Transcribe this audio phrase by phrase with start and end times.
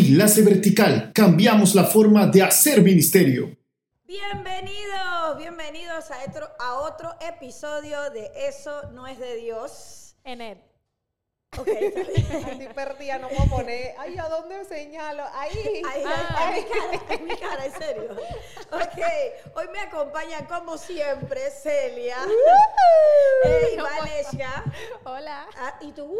[0.00, 1.10] Enlace Vertical.
[1.14, 3.56] Cambiamos la forma de hacer ministerio.
[4.04, 10.14] Bienvenidos, bienvenidos a otro, a otro episodio de Eso no es de Dios.
[10.24, 10.58] En él.
[11.58, 11.68] Ok.
[11.68, 13.94] Estoy perdida, no puedo poner.
[13.98, 15.24] Ay, ¿a dónde señalo?
[15.32, 15.82] Ahí.
[15.90, 16.34] Ahí, Ah.
[16.36, 18.16] ahí, en mi cara, en mi cara, en serio.
[18.72, 22.18] Ok, hoy me acompañan como siempre Celia,
[23.44, 23.84] hey, No.
[23.84, 24.62] Valencia,
[25.04, 25.46] Hola.
[25.56, 26.14] ah, ¿y tú?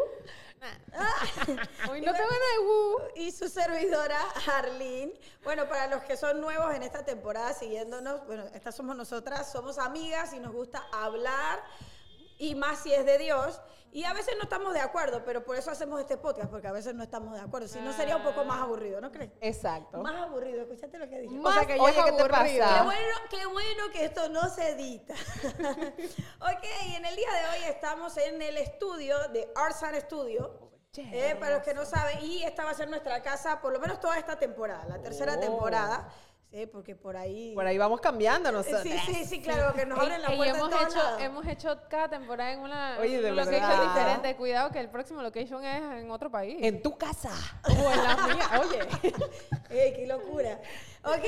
[1.91, 3.01] Hoy no te van a uh.
[3.17, 4.19] y su servidora
[4.55, 5.13] Arlene.
[5.45, 9.79] Bueno, para los que son nuevos en esta temporada siguiéndonos, bueno, estas somos nosotras, somos
[9.79, 11.63] amigas y nos gusta hablar
[12.39, 13.61] y más si es de Dios.
[13.93, 16.73] Y a veces no estamos de acuerdo, pero por eso hacemos este podcast, porque a
[16.73, 17.67] veces no estamos de acuerdo.
[17.67, 19.33] Si no sería un poco más aburrido, ¿no crees?
[19.41, 19.99] Exacto.
[20.03, 21.39] Más aburrido, escuchaste lo que dije.
[21.43, 22.45] O sea que Oye, ¿qué te pasa?
[22.45, 25.15] Qué bueno, qué bueno que esto no se edita.
[26.41, 26.65] ok,
[26.97, 30.61] en el día de hoy estamos en el estudio de Arsan Studio.
[30.99, 33.79] Eh, para los que no saben, y esta va a ser nuestra casa por lo
[33.79, 35.41] menos toda esta temporada, la tercera Oh.
[35.41, 36.09] temporada.
[36.51, 37.53] Sí, porque por ahí.
[37.55, 38.83] Por ahí vamos cambiando nosotros.
[38.83, 40.97] Sí, sí, sí, claro, que nos Y, abren la y puerta en hemos todos hecho,
[41.03, 41.21] lados.
[41.23, 43.95] hemos hecho cada temporada en una, Oye, de una location verdad.
[43.95, 44.37] diferente.
[44.37, 46.57] Cuidado que el próximo location es en otro país.
[46.61, 47.33] En tu casa.
[47.65, 48.61] o en la mía.
[48.61, 49.13] Oye.
[49.71, 50.61] ¡Ey, qué locura!
[51.05, 51.25] Ok,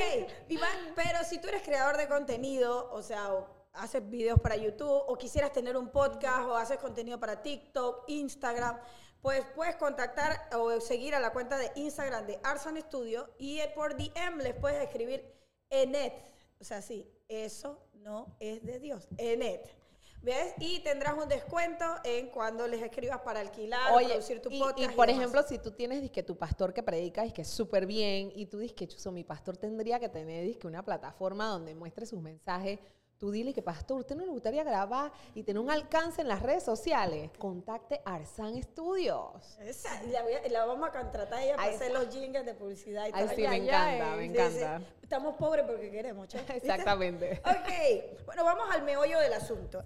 [0.49, 4.89] Iván, pero si tú eres creador de contenido, o sea, o haces videos para YouTube,
[5.07, 8.79] o quisieras tener un podcast, o haces contenido para TikTok, Instagram,
[9.23, 13.73] pues puedes contactar o seguir a la cuenta de Instagram de Arson Studio y eh,
[13.75, 15.25] por DM les puedes escribir
[15.71, 16.15] Enet.
[16.61, 19.09] O sea, sí, eso no es de Dios.
[19.17, 19.79] Enet.
[20.21, 20.55] ¿Ves?
[20.59, 24.93] Y tendrás un descuento en cuando les escribas para alquilar, Oye, producir tu y, podcast.
[24.93, 27.87] y por ejemplo, si tú tienes disque tu pastor que predica y que es súper
[27.87, 32.05] bien, y tú dices que mi pastor tendría que tener disque una plataforma donde muestre
[32.05, 32.81] sus mensajes.
[33.19, 36.41] Tú dile que, pastor, ¿usted no le gustaría grabar y tener un alcance en las
[36.41, 37.33] redes sociales?
[37.37, 39.59] Contacte Arsan Studios.
[39.61, 42.09] Esa, y la, voy a- la vamos a contratar a ella para Ay, hacer los
[42.15, 43.35] jingles de publicidad y Ay, todo.
[43.35, 44.79] sí, me encanta, me Sí, encanta.
[44.79, 44.87] sí.
[45.03, 46.29] Estamos pobres porque queremos.
[46.33, 46.57] ¿Viste?
[46.59, 47.43] Exactamente.
[47.45, 49.83] Ok, bueno, vamos al meollo del asunto.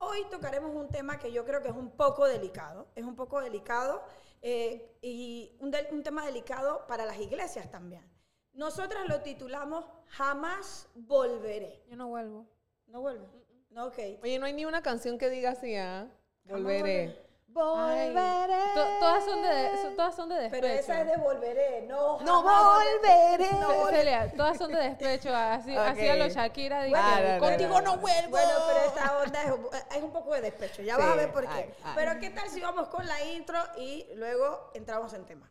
[0.00, 2.88] Hoy tocaremos un tema que yo creo que es un poco delicado.
[2.94, 4.02] Es un poco delicado
[4.42, 8.06] eh, y un, del- un tema delicado para las iglesias también.
[8.52, 11.82] Nosotras lo titulamos Jamás volveré.
[11.88, 12.46] Yo no vuelvo.
[12.88, 13.26] ¿No vuelve?
[13.70, 13.98] No, ok.
[14.22, 16.06] Oye, no hay ni una canción que diga así, ¿ah?
[16.44, 17.04] Volveré.
[17.04, 18.54] Ay, Volveré.
[18.74, 20.60] to- todas, son de, todas son de despecho.
[20.62, 22.20] Pero esa es de volveré, no.
[22.20, 23.52] No volveré.
[23.60, 23.96] No volveré.
[23.98, 25.34] Celia, todas son de despecho.
[25.34, 26.84] Así, así a los Shakira.
[26.84, 28.30] dije, Ah, no, no, contigo no, vuelvo.
[28.30, 30.82] Bueno, pero esta onda es, un- es un poco de despecho.
[30.82, 31.48] Ya vas a ver por qué.
[31.52, 31.92] ay, ay.
[31.96, 35.50] Pero ¿qué tal si vamos con la intro y luego entramos en tema?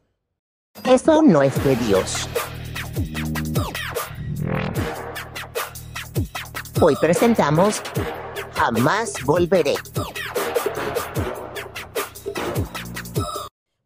[0.85, 2.27] Eso no es de Dios.
[6.79, 7.81] Hoy presentamos
[8.53, 9.73] Jamás Volveré.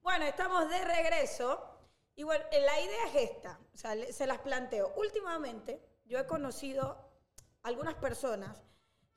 [0.02, 1.64] Bueno, estamos de regreso.
[2.16, 3.60] Y bueno, eh, la idea es esta.
[3.74, 4.92] O sea, se las planteo.
[4.98, 6.98] Últimamente, yo he conocido
[7.64, 8.62] algunas personas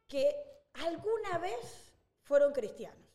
[0.06, 0.36] que
[0.74, 1.92] alguna vez
[2.22, 3.08] fueron cristianos.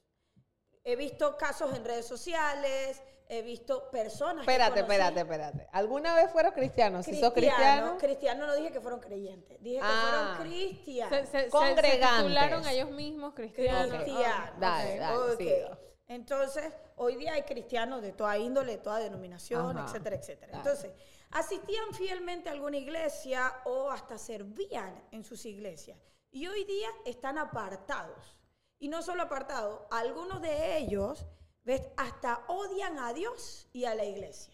[0.83, 4.43] He visto casos en redes sociales, he visto personas.
[4.45, 5.67] que Espérate, conocí- espérate, espérate.
[5.71, 7.05] ¿Alguna vez fueron cristianos?
[7.05, 10.35] Si sos Cristiano, cristiano, cristiano no dije que fueron creyentes, dije que Ah.
[10.35, 11.29] fueron cristianos.
[11.29, 12.09] Se, se, Congregantes.
[12.09, 13.95] se titularon a ellos mismos cristianos.
[14.03, 14.59] Cristianos.
[14.59, 15.77] Dale, Ok, dale, sigo.
[16.07, 19.85] Entonces, hoy día hay cristianos de toda índole, de toda denominación, Ajá.
[19.87, 20.51] etcétera, etcétera.
[20.51, 20.63] Dale.
[20.69, 20.91] Entonces,
[21.31, 25.99] asistían fielmente a alguna iglesia o hasta servían en sus iglesias.
[26.31, 28.39] Y hoy día están apartados.
[28.79, 31.27] Y no solo apartados, algunos de ellos,
[31.69, 31.83] ¿ves?
[31.97, 34.53] Hasta odian a Dios y a la iglesia.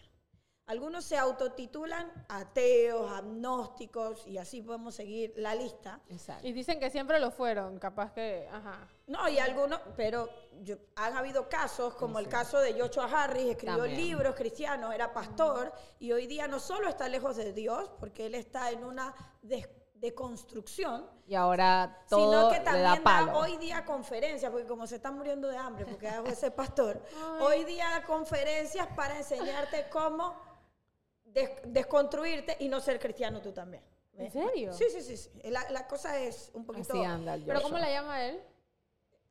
[0.68, 6.02] Algunos se autotitulan ateos, agnósticos, y así podemos seguir la lista.
[6.10, 6.46] Exacto.
[6.48, 7.78] Y dicen que siempre lo fueron.
[7.78, 8.48] Capaz que.
[8.52, 8.88] Ajá.
[9.08, 10.28] No, y algunos, pero
[10.64, 13.96] yo- han habido casos, como el caso de Joshua Harris, escribió También.
[14.02, 18.34] libros cristianos, era pastor, y hoy día no solo está lejos de Dios, porque él
[18.36, 23.40] está en una des- deconstrucción, Y ahora todo sino que le también da da, palo.
[23.40, 27.02] hoy día conferencias, porque como se está muriendo de hambre, porque hago ese pastor,
[27.42, 30.36] hoy día da conferencias para enseñarte cómo
[31.24, 33.84] des- desconstruirte y no ser cristiano tú también.
[34.18, 34.72] ¿En serio?
[34.74, 35.18] Sí, sí, sí.
[35.18, 35.30] sí.
[35.50, 36.94] La, la cosa es un poquito...
[36.94, 38.42] Así anda el ¿Pero cómo la llama él?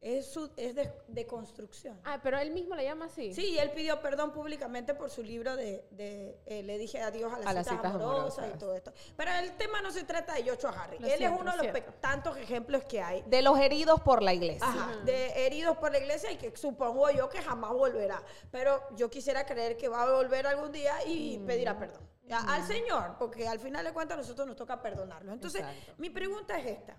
[0.05, 1.99] Es, su, es de, de construcción.
[2.05, 3.33] Ah, pero él mismo la llama así.
[3.33, 7.33] Sí, y él pidió perdón públicamente por su libro de, de, eh, Le dije adiós
[7.33, 8.93] a las, A las citas, citas amorosas, y todo esto.
[9.17, 11.01] Pero el tema no se trata de Joshua Harris.
[11.01, 13.23] Lo él siento, es uno de lo los tantos ejemplos que hay.
[13.27, 14.67] De los heridos por la iglesia.
[14.69, 18.23] Ajá, de heridos por la iglesia y que supongo yo que jamás volverá.
[18.51, 21.47] Pero yo quisiera creer que va a volver algún día y Mm.
[21.47, 22.07] pedirá perdón.
[22.31, 25.33] Al Señor, porque al final de cuentas a nosotros nos toca perdonarlo.
[25.33, 25.95] Entonces, Exacto.
[25.99, 26.97] mi pregunta es esta.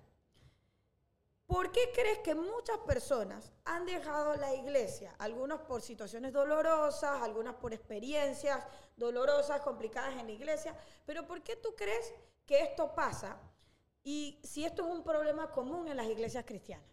[1.47, 5.13] ¿Por qué crees que muchas personas han dejado la iglesia?
[5.19, 8.65] Algunos por situaciones dolorosas, algunas por experiencias
[8.97, 10.75] dolorosas, complicadas en la iglesia.
[11.05, 12.13] Pero ¿por qué tú crees
[12.47, 13.37] que esto pasa?
[14.03, 16.87] Y si esto es un problema común en las iglesias cristianas.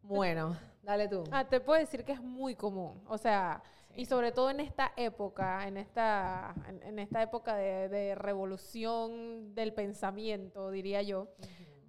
[0.00, 1.24] Bueno, dale tú.
[1.30, 3.02] Ah, te puedo decir que es muy común.
[3.06, 3.62] O sea,
[3.94, 9.54] y sobre todo en esta época, en esta, en, en esta época de, de revolución
[9.54, 11.28] del pensamiento, diría yo.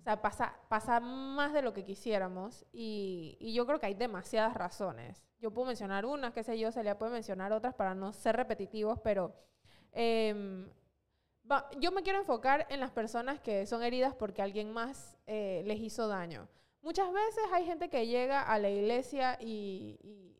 [0.06, 3.96] O sea, pasa, pasa más de lo que quisiéramos y, y yo creo que hay
[3.96, 5.25] demasiadas razones.
[5.40, 9.00] Yo puedo mencionar unas, qué sé yo, Celia puede mencionar otras para no ser repetitivos,
[9.00, 9.34] pero
[9.94, 10.69] em,
[11.80, 15.80] yo me quiero enfocar en las personas que son heridas porque alguien más eh, les
[15.80, 16.48] hizo daño.
[16.84, 19.98] Muchas veces hay gente que llega a la iglesia y,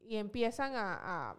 [0.08, 1.36] empiezan a-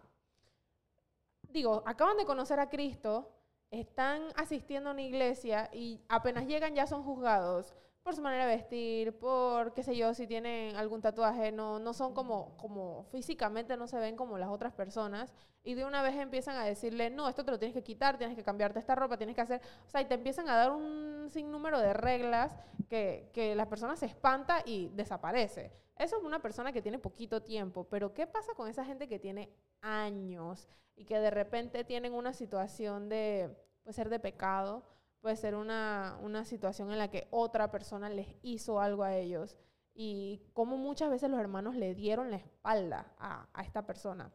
[1.43, 3.31] Digo, acaban de conocer a Cristo,
[3.71, 7.73] están asistiendo a una iglesia y apenas llegan ya son juzgados
[8.07, 11.93] por su manera de vestir, por qué sé yo, si tienen algún tatuaje, no, no
[11.93, 16.15] son como, como físicamente no se ven como las otras personas y de una vez
[16.15, 19.17] empiezan a decirle, no, esto te lo tienes que quitar, tienes que cambiarte esta ropa,
[19.17, 22.55] tienes que hacer, o sea, y te empiezan a dar un sinnúmero de reglas
[22.87, 25.73] que, que la persona se espanta y desaparece.
[25.97, 29.19] Eso es una persona que tiene poquito tiempo, pero ¿qué pasa con esa gente que
[29.19, 29.51] tiene
[29.81, 34.85] años y que de repente tienen una situación de, puede ser de pecado,
[35.21, 39.57] puede ser una, una situación en la que otra persona les hizo algo a ellos
[39.93, 44.31] y como muchas veces los hermanos le dieron la espalda a, a esta persona.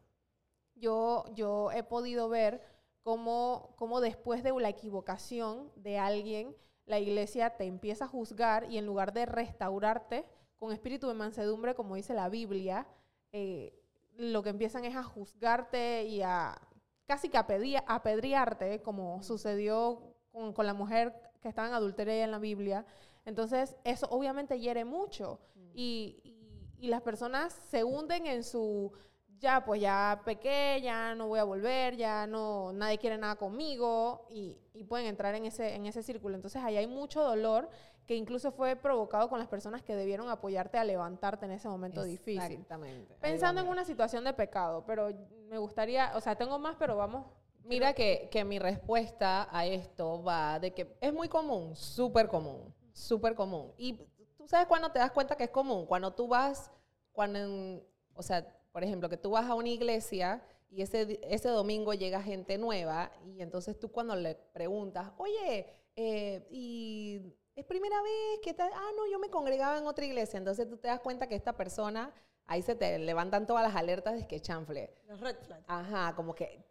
[0.74, 2.60] Yo, yo he podido ver
[3.02, 8.78] cómo, cómo después de la equivocación de alguien, la iglesia te empieza a juzgar y
[8.78, 10.26] en lugar de restaurarte
[10.58, 12.86] con espíritu de mansedumbre, como dice la Biblia,
[13.32, 13.72] eh,
[14.16, 16.60] lo que empiezan es a juzgarte y a
[17.06, 17.46] casi que a
[17.86, 22.84] apedrearte, como sucedió con, con la mujer que estaba en adulterio en la Biblia.
[23.24, 25.40] Entonces, eso obviamente hiere mucho.
[25.74, 26.42] Y, y-
[26.78, 28.92] y las personas se hunden en su,
[29.38, 34.26] ya, pues ya pequé, ya no voy a volver, ya no, nadie quiere nada conmigo,
[34.30, 36.34] y, y pueden entrar en ese, en ese círculo.
[36.34, 37.68] Entonces, ahí hay mucho dolor
[38.04, 42.02] que incluso fue provocado con las personas que debieron apoyarte a levantarte en ese momento
[42.02, 42.42] difícil.
[42.42, 43.14] Exactamente.
[43.14, 45.10] Ahí Pensando en una situación de pecado, pero
[45.48, 47.26] me gustaría, o sea, tengo más, pero vamos.
[47.64, 52.74] Mira que, que mi respuesta a esto va de que es muy común, súper común,
[52.92, 53.72] súper común.
[53.76, 53.94] Y
[54.36, 56.70] tú sabes cuándo te das cuenta que es común, cuando tú vas,
[57.12, 61.48] cuando, en- o sea, por ejemplo, que tú vas a una iglesia y ese, ese
[61.48, 65.66] domingo llega gente nueva y entonces tú cuando le preguntas, oye,
[65.96, 67.20] eh, y
[67.54, 70.78] es primera vez que tal, ah, no, yo me congregaba en otra iglesia, entonces tú
[70.78, 72.12] te das cuenta que esta persona,
[72.46, 74.94] ahí se te levantan todas las alertas de que chanfle.
[75.06, 75.64] Los red flags.
[75.68, 76.64] Ajá, como que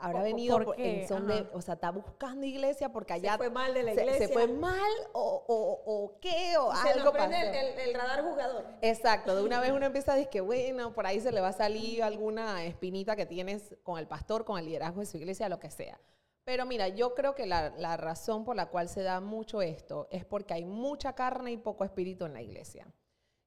[0.00, 1.48] habrá ¿Por- venido por en son de, Ajá.
[1.52, 4.26] o sea, está buscando iglesia porque Se allá fue mal de la se- iglesia.
[4.28, 4.80] Se, fue mal
[5.12, 7.32] o, o, o qué o Se algo pasó.
[7.34, 8.66] el, el- el radar jugador.
[8.82, 11.48] Exacto, de una vez uno empieza a decir que bueno, por ahí se le va
[11.48, 15.48] a salir alguna espinita que tienes con el pastor, con el liderazgo de su iglesia,
[15.48, 16.00] lo que sea.
[16.44, 20.08] Pero mira, yo creo que la, la razón por la cual se da mucho esto
[20.10, 22.86] es porque hay mucha carne y poco espíritu en la iglesia.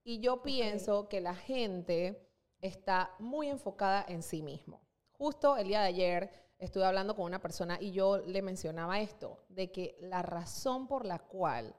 [0.04, 2.28] Y yo pienso que la gente
[2.60, 4.82] está muy enfocada en sí mismo.
[5.18, 9.44] Justo el día de ayer estuve hablando con una persona y yo le mencionaba esto,
[9.50, 11.76] de que la razón por la cual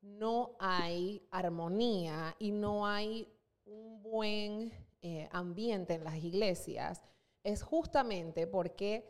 [0.00, 3.28] no hay armonía y no hay
[3.66, 4.72] un buen
[5.02, 7.02] eh, ambiente en las iglesias
[7.42, 9.06] es justamente porque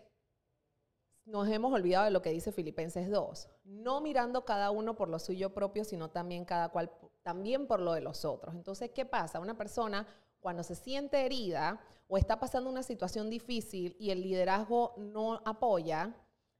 [1.24, 5.20] nos hemos olvidado de lo que dice Filipenses 2, no mirando cada uno por lo
[5.20, 6.90] suyo propio, sino también cada cual
[7.22, 8.54] también por lo de los otros.
[8.54, 9.38] Entonces, ¿qué pasa?
[9.38, 10.06] Una persona
[10.40, 16.14] cuando se siente herida o está pasando una situación difícil y el liderazgo no apoya,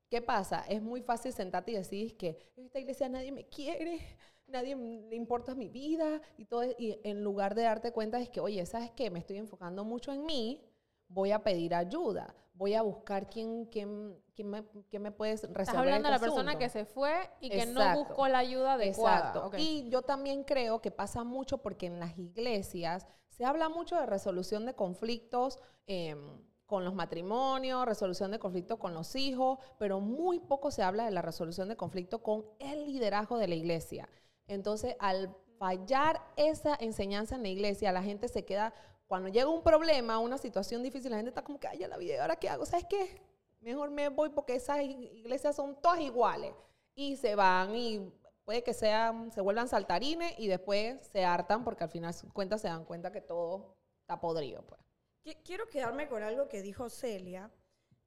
[0.09, 0.65] ¿qué pasa?
[0.69, 4.01] Es muy fácil sentarte y decir que en esta iglesia nadie me quiere,
[4.47, 8.41] nadie le importa mi vida y todo, y en lugar de darte cuenta es que,
[8.41, 9.11] oye, ¿sabes qué?
[9.11, 10.63] Me estoy enfocando mucho en mí,
[11.09, 15.63] voy a pedir ayuda, voy a buscar quién, quién, quién me, quién me puede resolver
[15.63, 16.59] Estás hablando de la este persona asunto.
[16.59, 19.29] que se fue y que no buscó la ayuda adecuada.
[19.29, 19.51] Exacto.
[19.57, 24.05] Y yo también creo que pasa mucho porque en las iglesias se habla mucho de
[24.05, 30.39] resolución de conflictos em, con los matrimonios, resolución de conflictos con los hijos, pero muy
[30.39, 34.07] poco se habla de la resolución de conflictos con el liderazgo de la iglesia.
[34.47, 38.75] Entonces, al fallar esa enseñanza en la iglesia, la gente se queda,
[39.11, 42.15] cuando llega un problema, una situación difícil, la gente está como que, ay, la vida,
[42.15, 42.65] ¿y ahora qué hago?
[42.65, 43.21] ¿Sabes qué?
[43.59, 46.55] Mejor me voy porque esas iglesias son todas iguales.
[46.95, 48.09] Y se van y
[48.45, 52.61] puede que sean, se vuelvan saltarines y después se hartan porque al final de cuentas
[52.61, 54.63] se dan cuenta que todo está podrido.
[54.65, 54.81] Pues.
[55.25, 57.51] Qui- Quiero quedarme con algo que dijo Celia.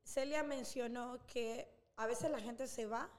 [0.06, 3.10] Celia mencionó que a veces la gente se va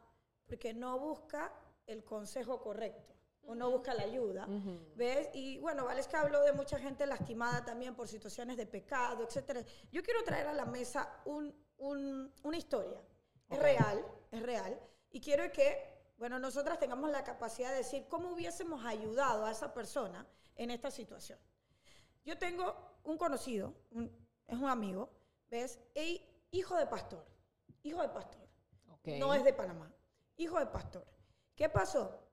[0.46, 1.52] porque no busca
[1.86, 3.13] el consejo correcto.
[3.46, 4.46] O no busca la ayuda.
[4.96, 5.28] ¿Ves?
[5.34, 9.66] Y bueno, Valesca habló de mucha gente lastimada también por situaciones de pecado, etc.
[9.92, 13.00] Yo quiero traer a la mesa un- un- una historia.
[13.48, 14.80] Es real, es real.
[15.10, 19.72] Y quiero que, bueno, nosotras tengamos la capacidad de decir cómo hubiésemos ayudado a esa
[19.74, 21.38] persona en esta situación.
[22.24, 24.10] Yo tengo un conocido, un-
[24.46, 25.10] es un amigo,
[25.50, 25.78] ¿ves?
[25.94, 27.24] E- hijo de pastor,
[27.82, 28.40] hijo de pastor.
[29.18, 29.92] No es de Panamá,
[30.38, 31.06] hijo de pastor.
[31.54, 32.23] ¿Qué pasó?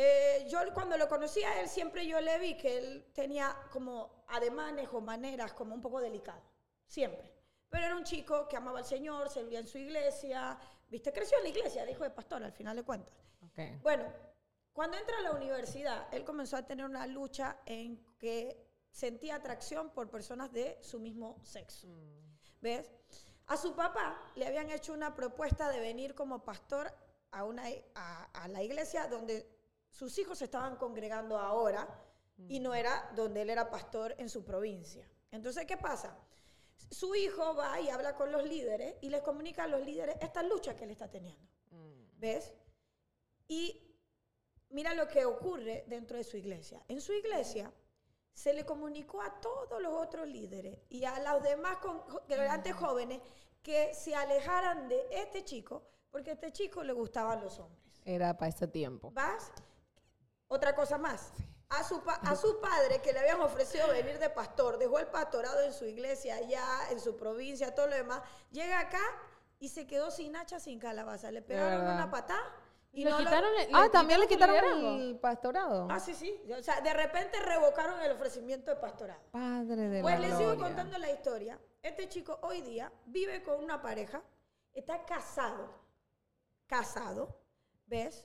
[0.00, 4.22] Eh, yo cuando lo conocí a él, siempre yo le vi que él tenía como
[4.28, 6.44] ademanes o maneras como un poco delicadas,
[6.86, 7.34] siempre.
[7.68, 10.56] Pero era un chico que amaba al Señor, servía en su iglesia,
[10.88, 11.12] ¿viste?
[11.12, 13.12] Creció en la iglesia, hijo de pastor, al final de cuentas.
[13.42, 13.58] Ok.
[13.82, 14.04] Bueno,
[14.72, 19.90] cuando entra a la universidad, él comenzó a tener una lucha en que sentía atracción
[19.90, 21.88] por personas de su mismo sexo.
[22.60, 22.88] ¿Ves?
[23.48, 26.94] A su papá le habían hecho una propuesta de venir como pastor
[27.32, 27.64] a, una,
[27.96, 29.57] a, a la iglesia donde
[29.90, 31.88] sus hijos se estaban congregando ahora
[32.48, 35.08] y no era donde él era pastor en su provincia.
[35.30, 36.16] Entonces, ¿qué pasa?
[36.90, 40.42] Su hijo va y habla con los líderes y les comunica a los líderes esta
[40.42, 41.48] lucha que él está teniendo.
[42.16, 42.52] ¿Ves?
[43.48, 43.88] Y
[44.70, 46.82] mira lo que ocurre dentro de su iglesia.
[46.88, 47.72] En su iglesia
[48.32, 53.20] se le comunicó a todos los otros líderes y a los demás congregantes jóvenes
[53.62, 58.00] que se alejaran de este chico porque a este chico le gustaban los hombres.
[58.04, 59.10] Era para ese tiempo.
[59.10, 59.52] ¿Vas?
[60.48, 61.30] Otra cosa más.
[61.70, 65.60] A su, a su padre que le habían ofrecido venir de pastor, dejó el pastorado
[65.60, 68.22] en su iglesia, allá en su provincia, todo lo demás.
[68.50, 69.02] Llega acá
[69.58, 71.30] y se quedó sin hacha, sin calabaza.
[71.30, 72.40] Le pegaron una patada
[72.90, 74.88] y Le no lo- quitaron el- Ah, también le su quitaron liderazgo.
[74.96, 75.88] el pastorado.
[75.90, 76.40] Ah, sí, sí.
[76.58, 79.20] O sea, de repente revocaron el ofrecimiento de pastorado.
[79.30, 81.60] Padre de Pues la les sigo contando la historia.
[81.82, 84.22] Este chico hoy día vive con una pareja,
[84.72, 85.68] está casado,
[86.66, 87.38] casado,
[87.86, 88.24] ¿ves?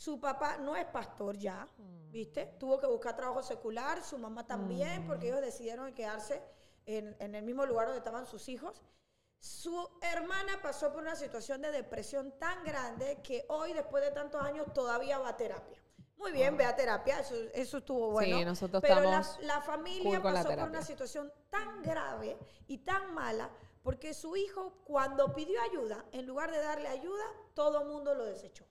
[0.00, 1.68] Su papá no es pastor ya,
[2.10, 2.46] ¿viste?
[2.58, 6.42] Tuvo que buscar trabajo secular, su mamá también, porque ellos decidieron quedarse
[6.86, 8.80] en, en el mismo lugar donde estaban sus hijos.
[9.38, 14.40] Su hermana pasó por una situación de depresión tan grande que hoy, después de tantos
[14.40, 15.78] años, todavía va a terapia.
[16.16, 18.38] Muy bien, ve a terapia, eso, eso estuvo bueno.
[18.38, 22.38] Sí, nosotros pero la, estamos la familia cool la pasó por una situación tan grave
[22.68, 23.50] y tan mala
[23.82, 28.24] porque su hijo cuando pidió ayuda, en lugar de darle ayuda, todo el mundo lo
[28.24, 28.64] desechó.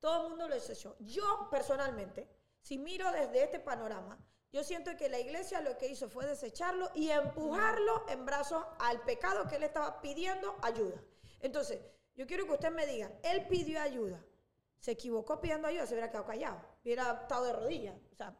[0.00, 0.96] Todo el mundo lo desechó.
[1.00, 2.28] Yo personalmente,
[2.60, 4.18] si miro desde este panorama,
[4.52, 9.00] yo siento que la iglesia lo que hizo fue desecharlo y empujarlo en brazos al
[9.02, 11.02] pecado que él estaba pidiendo ayuda.
[11.40, 11.80] Entonces,
[12.16, 14.24] yo quiero que usted me diga, él pidió ayuda,
[14.78, 17.96] se equivocó pidiendo ayuda, se hubiera quedado callado, hubiera estado de rodillas.
[18.10, 18.34] O sea,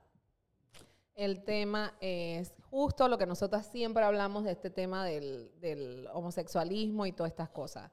[1.15, 7.05] El tema es justo lo que nosotras siempre hablamos de este tema del, del homosexualismo
[7.05, 7.91] y todas estas cosas.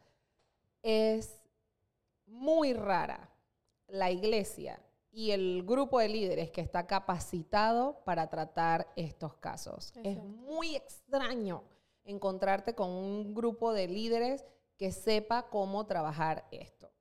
[0.81, 1.41] Es
[2.25, 3.34] muy rara
[3.87, 9.93] la iglesia y el grupo de líderes que está capacitado para tratar estos casos.
[10.03, 11.63] Es muy extraño
[12.03, 14.45] encontrarte con un grupo de líderes
[14.77, 16.91] que sepa cómo trabajar esto.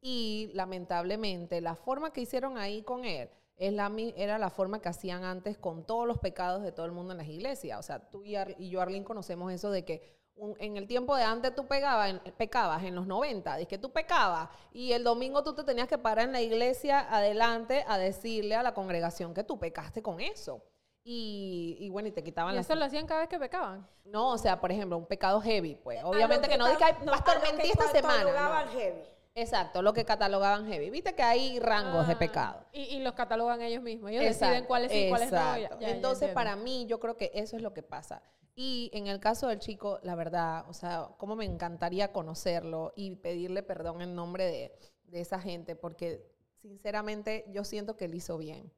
[0.00, 4.88] Y lamentablemente la forma que hicieron ahí con él es la, era la forma que
[4.88, 7.80] hacían antes con todos los pecados de todo el mundo en las iglesias.
[7.80, 10.15] O sea, tú y, Ar- y yo, Arlene, conocemos eso de que
[10.58, 13.90] en el tiempo de antes tú pegabas, en- pecabas, en los 90, de que tú
[13.90, 18.54] pecabas y el domingo tú te tenías que parar en la iglesia adelante a decirle
[18.54, 20.62] a la congregación que tú pecaste con eso.
[21.08, 22.66] Y, y bueno, y te quitaban Y las...
[22.66, 23.86] eso lo hacían cada vez que pecaban.
[24.04, 26.02] No, o sea, por ejemplo, un pecado heavy, pues.
[26.02, 28.24] lo Obviamente que, no diga, ca- "Ay, no, pastor, a lo que mentí esta semana.
[28.64, 28.70] no.
[28.72, 29.02] heavy.
[29.36, 30.88] Exacto, lo que catalogaban heavy.
[30.88, 32.64] Viste que hay rangos de Ah, pecado.
[32.72, 34.10] Y, y los catalogan ellos mismos.
[34.10, 35.58] Ellos Exacto, deciden cuáles sí y cuáles no.
[35.58, 38.22] Ya- Entonces, para mí, yo creo que eso es lo que pasa.
[38.54, 43.16] Y en el caso del chico, la verdad, o sea, cómo me encantaría conocerlo y
[43.16, 46.26] pedirle perdón en nombre de, de esa gente, porque
[46.62, 48.72] sinceramente yo siento que él hizo bien.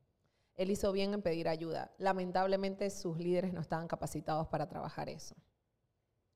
[0.56, 1.92] Él hizo bien en pedir ayuda.
[1.98, 5.36] Lamentablemente sus líderes no estaban capacitados para trabajar eso.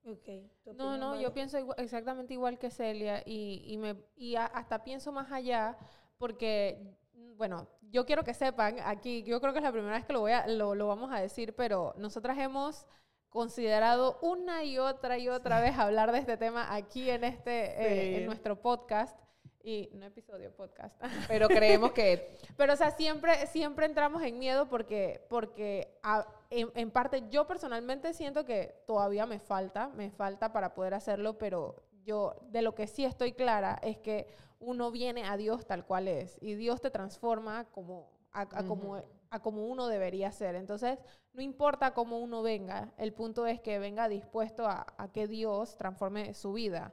[0.04, 0.28] Ok,
[0.64, 1.22] tu No, no, Vale.
[1.22, 5.76] yo pienso exactamente igual que Celia y, y, me, y a- hasta pienso más allá
[6.18, 10.04] porque, mm, bueno, yo quiero que sepan aquí, yo creo que es la primera vez
[10.04, 12.84] que lo, voy a, lo, lo vamos a decir, pero nosotras hemos
[13.28, 17.50] considerado una y otra y otra vez hablar de este tema aquí en, este,
[17.82, 19.16] eh, en nuestro podcast.
[19.64, 20.94] Y no episodio, podcast.
[21.28, 26.70] Pero creemos que Pero, o sea, siempre, siempre entramos en miedo porque, porque a- en,
[26.74, 31.84] en parte yo personalmente siento que todavía me falta, me falta para poder hacerlo, pero
[32.04, 34.26] yo de lo que sí estoy clara es que
[34.58, 38.96] uno viene a Dios tal cual es y Dios te transforma como, a, a como,
[39.30, 40.56] a como uno debería ser.
[40.56, 40.98] Entonces,
[41.32, 45.76] no importa cómo uno venga, el punto es que venga dispuesto a, a que Dios
[45.76, 46.92] transforme su vida.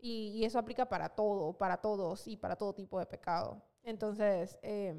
[0.00, 3.62] Y, y eso aplica para todo, para todos y para todo tipo de pecado.
[3.82, 4.94] Entonces, eh,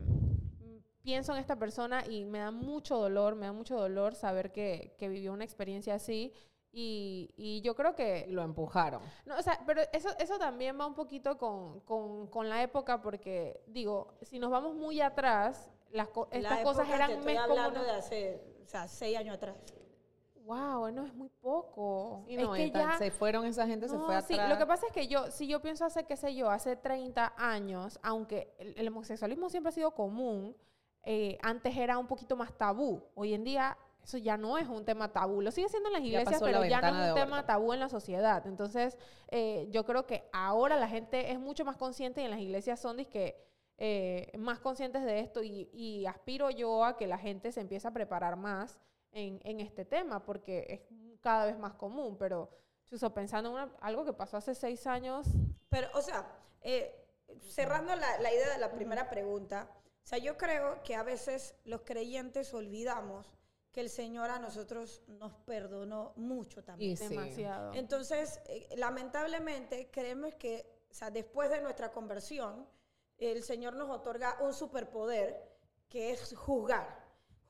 [1.01, 4.95] pienso en esta persona y me da mucho dolor, me da mucho dolor saber que,
[4.97, 6.33] que vivió una experiencia así.
[6.71, 9.01] Y, y yo creo que Y lo empujaron.
[9.25, 13.01] no, o sea, pero eso, eso también va un poquito con, con, con la época,
[13.01, 17.11] porque, digo, si nos vamos muy atrás, las co- La estas cosas época te eran
[17.19, 19.55] estoy hablando de hace, o sea, seis años atrás.
[20.49, 22.23] Wow, no es muy poco.
[22.25, 22.97] Sí, es no, que ya...
[22.97, 24.49] se fueron esa gente, se fue sí, atrás.
[24.49, 27.35] lo que pasa es que yo, si yo pienso hace, qué sé yo, hace 30
[27.37, 30.57] años, aunque el, el homosexualismo siempre ha sido común,
[31.03, 33.03] eh, antes era un poquito más tabú.
[33.13, 35.39] Hoy en día eso ya no es un tema tabú.
[35.43, 37.71] Lo sigue siendo en las Ya iglesias, la pero ya no es un tema tabú
[37.73, 38.47] en la sociedad.
[38.47, 42.39] Entonces, eh, yo creo que ahora la gente es mucho más consciente y en las
[42.39, 43.47] iglesias son que
[44.39, 47.91] más conscientes de esto y, y aspiro yo a que la gente se empiece a
[47.91, 48.79] preparar más
[49.11, 52.17] en, en este tema porque es cada vez más común.
[52.17, 52.49] Pero,
[52.85, 55.27] Chuso, pensando en una- algo que pasó hace seis años,
[55.69, 56.27] Pero, o sea,
[56.61, 57.05] eh,
[57.41, 59.69] cerrando la, la idea de la primera pregunta,
[60.03, 63.27] o sea, yo creo que a veces los creyentes olvidamos
[63.71, 66.93] que el Señor a nosotros nos perdonó mucho también.
[66.93, 67.09] Y sí.
[67.09, 67.73] demasiado.
[67.75, 72.67] Entonces, eh, lamentablemente, creemos que, o sea, después de nuestra conversión,
[73.19, 75.47] el Señor nos otorga un superpoder
[75.87, 76.98] que es juzgar,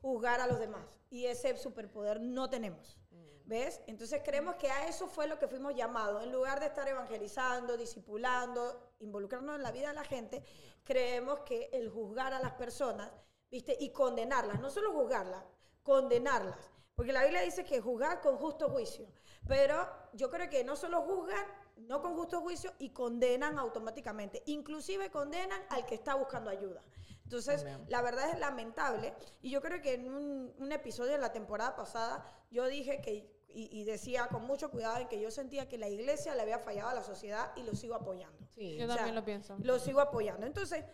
[0.00, 0.96] juzgar a los demás.
[1.10, 2.98] Y ese superpoder no tenemos.
[3.44, 3.80] ¿Ves?
[3.88, 6.22] Entonces creemos que a eso fue lo que fuimos llamados.
[6.22, 10.44] En lugar de estar evangelizando, discipulando, involucrarnos en la vida de la gente,
[10.84, 13.10] creemos que el juzgar a las personas,
[13.50, 13.76] ¿viste?
[13.80, 15.44] Y condenarlas, no solo juzgarlas,
[15.82, 16.70] condenarlas.
[16.94, 19.08] Porque la Biblia dice que juzgar con justo juicio.
[19.48, 21.44] Pero yo creo que no solo juzgan,
[21.76, 24.44] no con justo juicio, y condenan automáticamente.
[24.46, 26.84] Inclusive condenan al que está buscando ayuda.
[27.30, 29.14] Entonces, la verdad es lamentable.
[29.40, 33.32] Y yo creo que en un, un episodio de la temporada pasada, yo dije que,
[33.46, 36.58] y, y decía con mucho cuidado, en que yo sentía que la iglesia le había
[36.58, 38.48] fallado a la sociedad y lo sigo apoyando.
[38.56, 38.76] Sí.
[38.76, 39.56] yo o sea, también lo pienso.
[39.62, 40.44] Lo sigo apoyando.
[40.44, 40.84] Entonces,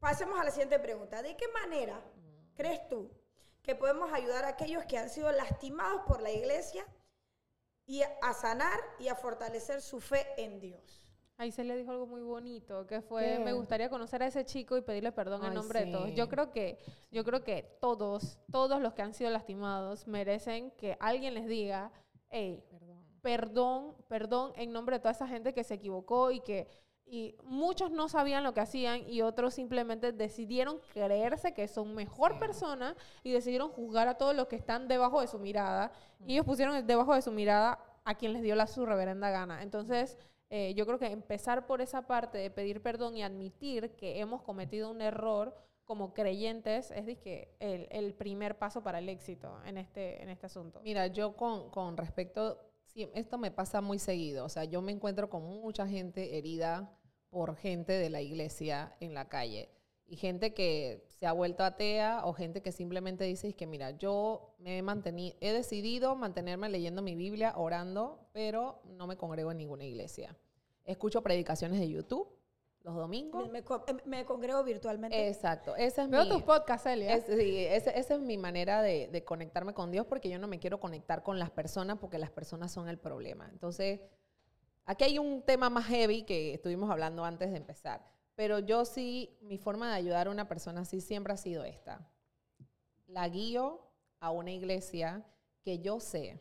[0.00, 1.22] pasemos a la siguiente pregunta.
[1.22, 2.02] ¿De qué manera
[2.56, 3.08] crees tú
[3.62, 6.84] que podemos ayudar a aquellos que han sido lastimados por la iglesia
[7.86, 11.07] y a sanar y a fortalecer su fe en Dios?
[11.40, 13.38] Ahí se le dijo algo muy bonito, que fue, ¿Qué?
[13.38, 16.12] me gustaría conocer a ese chico y pedirle perdón en nombre de todos.
[16.12, 16.80] Yo creo que,
[17.12, 21.92] yo creo que todos, todos los que han sido lastimados merecen que alguien les diga,
[22.28, 22.64] hey,
[23.22, 26.66] perdón, perdón en nombre de toda esa gente que se equivocó y que
[27.10, 32.38] y muchos no sabían lo que hacían y otros simplemente decidieron creerse que son mejor
[32.38, 35.92] persona y decidieron juzgar a todos los que están debajo de su mirada
[36.26, 39.62] y ellos pusieron debajo de su mirada a quien les dio la su reverenda gana.
[39.62, 40.18] Entonces,
[40.50, 44.42] eh, yo creo que empezar por esa parte de pedir perdón y admitir que hemos
[44.42, 49.78] cometido un error como creyentes es que el, el primer paso para el éxito en
[49.78, 50.80] este, en este asunto.
[50.82, 54.92] Mira, yo con, con respecto, sí, esto me pasa muy seguido, o sea, yo me
[54.92, 56.94] encuentro con mucha gente herida
[57.30, 59.70] por gente de la iglesia en la calle
[60.08, 63.90] y gente que se ha vuelto atea o gente que simplemente dice es que mira,
[63.90, 69.50] yo me he mantenido, he decidido mantenerme leyendo mi Biblia, orando, pero no me congrego
[69.50, 70.36] en ninguna iglesia.
[70.84, 72.28] Escucho predicaciones de YouTube
[72.84, 73.46] los domingos.
[73.50, 75.26] Me, me eh, me congrego virtualmente.
[75.26, 76.28] Exacto, esa es Veo mi...
[76.28, 77.14] tus podcasts, Celia.
[77.16, 80.46] Es- sí, esa, esa es mi manera de, de conectarme con Dios porque yo no
[80.46, 83.48] me quiero conectar con las personas porque las personas son el problema.
[83.50, 84.02] Entonces,
[84.84, 88.04] aquí hay un tema más heavy que estuvimos hablando antes de empezar,
[88.36, 92.08] pero yo sí, mi forma de ayudar a una persona sí siempre ha sido esta.
[93.08, 93.80] La guío
[94.20, 95.26] a una iglesia
[95.64, 96.40] que yo sé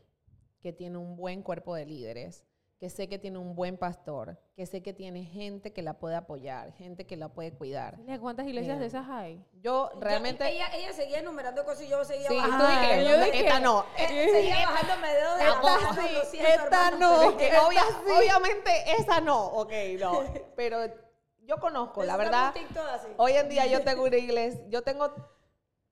[0.62, 2.44] que tiene un buen cuerpo de líderes,
[2.80, 6.16] que sé que tiene un buen pastor, que sé que tiene gente que la puede
[6.16, 7.98] apoyar, gente que la puede cuidar.
[8.22, 8.80] ¿Cuántas iglesias Bien.
[8.82, 9.44] de esas hay?
[9.62, 10.48] Yo Yo- realmente...
[10.48, 12.66] ella, ella seguía enumerando cosas y yo seguía Sí, bajando.
[12.88, 13.84] que, yo di esta no.
[13.98, 17.38] Eh, seguía bajándome dedo de la Esta mano, sí, siento, esta hermano, no.
[17.38, 17.84] que obvia-
[18.20, 19.46] Obviamente esa no.
[19.48, 20.22] Ok, no.
[20.56, 20.78] Pero
[21.40, 22.54] yo conozco, la verdad.
[22.94, 23.08] así.
[23.18, 25.12] Hoy en día yo tengo una iglesia, yo tengo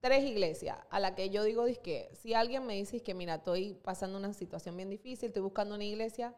[0.06, 3.74] tres iglesias a la que yo digo que si alguien me dice que mira, estoy
[3.74, 6.36] pasando una situación bien difícil, estoy buscando una iglesia,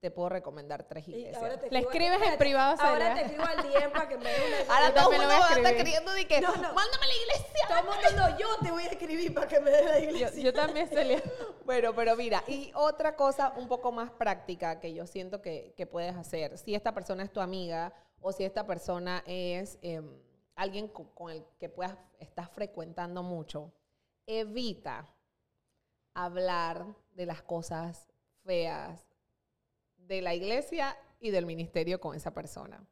[0.00, 1.40] te puedo recomendar tres iglesias.
[1.70, 3.14] Le escribes en privado, Ahora Celia.
[3.14, 5.28] te escribo al DM para que me dé una Ahora Yo todo el también mundo
[5.40, 6.74] va a estar queriendo de que, No, no.
[6.74, 7.66] mándame la iglesia.
[7.68, 10.10] Todo el mundo no, yo te voy a escribir para que me dé la Yo,
[10.10, 10.42] iglesia.
[10.42, 11.22] yo también, Celia.
[11.64, 15.86] Bueno, pero mira, y otra cosa un poco más práctica que yo siento que, que
[15.86, 20.08] puedes hacer, si esta persona es tu amiga o si esta persona es em,
[20.56, 23.72] alguien co- con, el que puedas estás frecuentando mucho,
[24.26, 25.08] evita
[26.14, 28.08] hablar de las cosas
[28.44, 29.00] feas
[29.96, 32.86] de la iglesia y del ministerio con esa persona.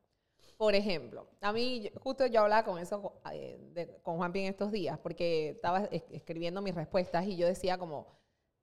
[0.56, 4.98] Por ejemplo, a mí, justo yo hablaba con eso eh, con Juanpi en estos días,
[4.98, 8.06] porque estaba es- escribiendo mis respuestas y yo decía como,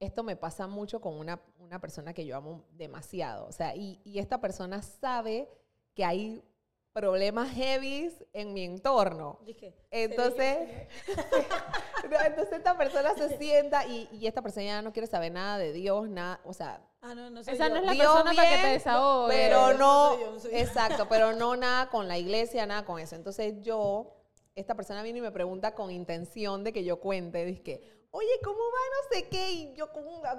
[0.00, 3.46] esto me pasa mucho con una, una persona que yo amo demasiado.
[3.46, 5.48] O sea, y esta persona sabe
[5.94, 6.42] que hay
[6.92, 9.38] problemas heavy en mi entorno.
[9.44, 10.88] Dije, Entonces,
[12.26, 15.72] entonces esta persona se sienta y, y esta persona ya no quiere saber nada de
[15.72, 17.68] Dios, nada, o sea, Ah, no, no Esa yo.
[17.70, 19.36] no es la Dios persona para que te bien, desahogues.
[19.36, 20.56] Pero No no, soy yo, no soy yo.
[20.58, 23.16] exacto, pero no nada con la iglesia, nada con eso.
[23.16, 24.14] Entonces yo,
[24.54, 28.40] esta persona viene y me pregunta con intención de que yo cuente, dice que, oye,
[28.44, 28.62] ¿cómo va?
[28.62, 30.34] No sé qué, y yo con una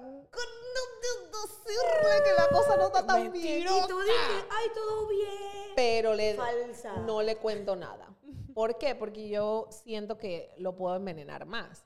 [1.32, 3.62] decirle que la cosa no está tan bien.
[3.62, 5.72] Y tú dices, ay, todo bien.
[5.76, 6.98] Pero le, Falsa.
[6.98, 8.08] no le cuento nada.
[8.54, 8.96] ¿Por qué?
[8.96, 11.86] Porque yo siento que lo puedo envenenar más.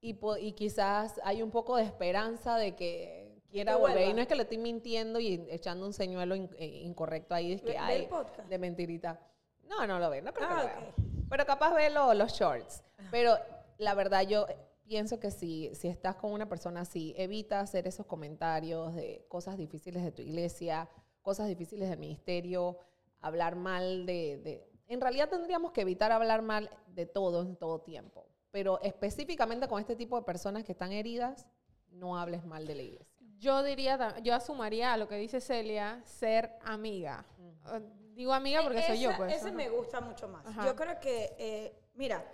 [0.00, 4.08] Y, y quizás hay un poco de esperanza de que quiera Que volver.
[4.08, 7.52] Y no es que le estoy mintiendo y echando un señuelo in- eh, incorrecto ahí,
[7.52, 8.08] es que hay
[8.48, 9.20] de mentirita.
[9.64, 10.78] No, no lo ve, no creo que Ah, lo vea.
[10.90, 10.94] ok.
[11.28, 12.82] Pero capaz ve lo- los shorts.
[13.10, 13.36] Pero
[13.78, 14.46] la verdad yo
[14.86, 19.56] pienso que si, si estás con una persona así, evita hacer esos comentarios de cosas
[19.56, 20.88] difíciles de tu iglesia,
[21.22, 22.78] cosas difíciles del ministerio,
[23.20, 27.80] hablar mal de, de- En realidad tendríamos que evitar hablar mal de todo en todo
[27.80, 28.26] tiempo.
[28.52, 31.46] Pero específicamente con este tipo de personas que están heridas,
[31.90, 33.16] no hables mal de la iglesia.
[33.38, 37.26] Yo diría, yo asumaría a lo que dice Celia, ser amiga.
[37.72, 37.80] Eh,
[38.14, 39.34] Digo amiga porque soy yo, Esa- pues.
[39.34, 39.56] Ese ajá.
[39.56, 40.46] me gusta mucho más.
[40.46, 40.64] Ajá.
[40.64, 42.24] Yo creo que, eh, mira,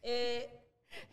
[0.00, 0.58] eh,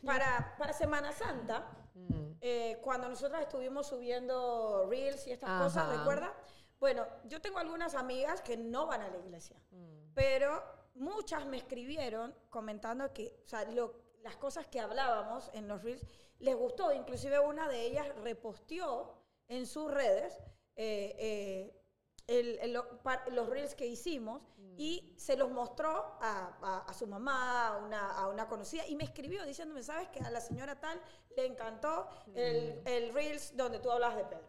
[0.06, 2.34] para, para Semana Santa, Mm.
[2.42, 5.64] eh, cuando nosotros estuvimos subiendo reels y estas Ajá.
[5.64, 6.34] cosas, ¿recuerda?
[6.78, 10.14] Bueno, yo tengo algunas amigas que no van a la iglesia, Mm.
[10.14, 10.62] pero
[10.96, 16.06] muchas me escribieron comentando que, o sea, lo- las cosas que hablábamos en los reels
[16.40, 16.92] les gustó.
[16.92, 19.16] Inclusive una de ellas reposteó
[19.48, 20.38] en sus redes
[20.78, 21.85] eh, eh,
[22.28, 24.42] el- el- los reels que hicimos
[24.78, 28.96] y se los mostró a, a- a su mamá, a una, a una conocida, y
[28.96, 31.02] me escribió diciéndome, ¿sabes que a la señora tal
[31.36, 34.48] le encantó el, el reels donde tú hablas de Pedro?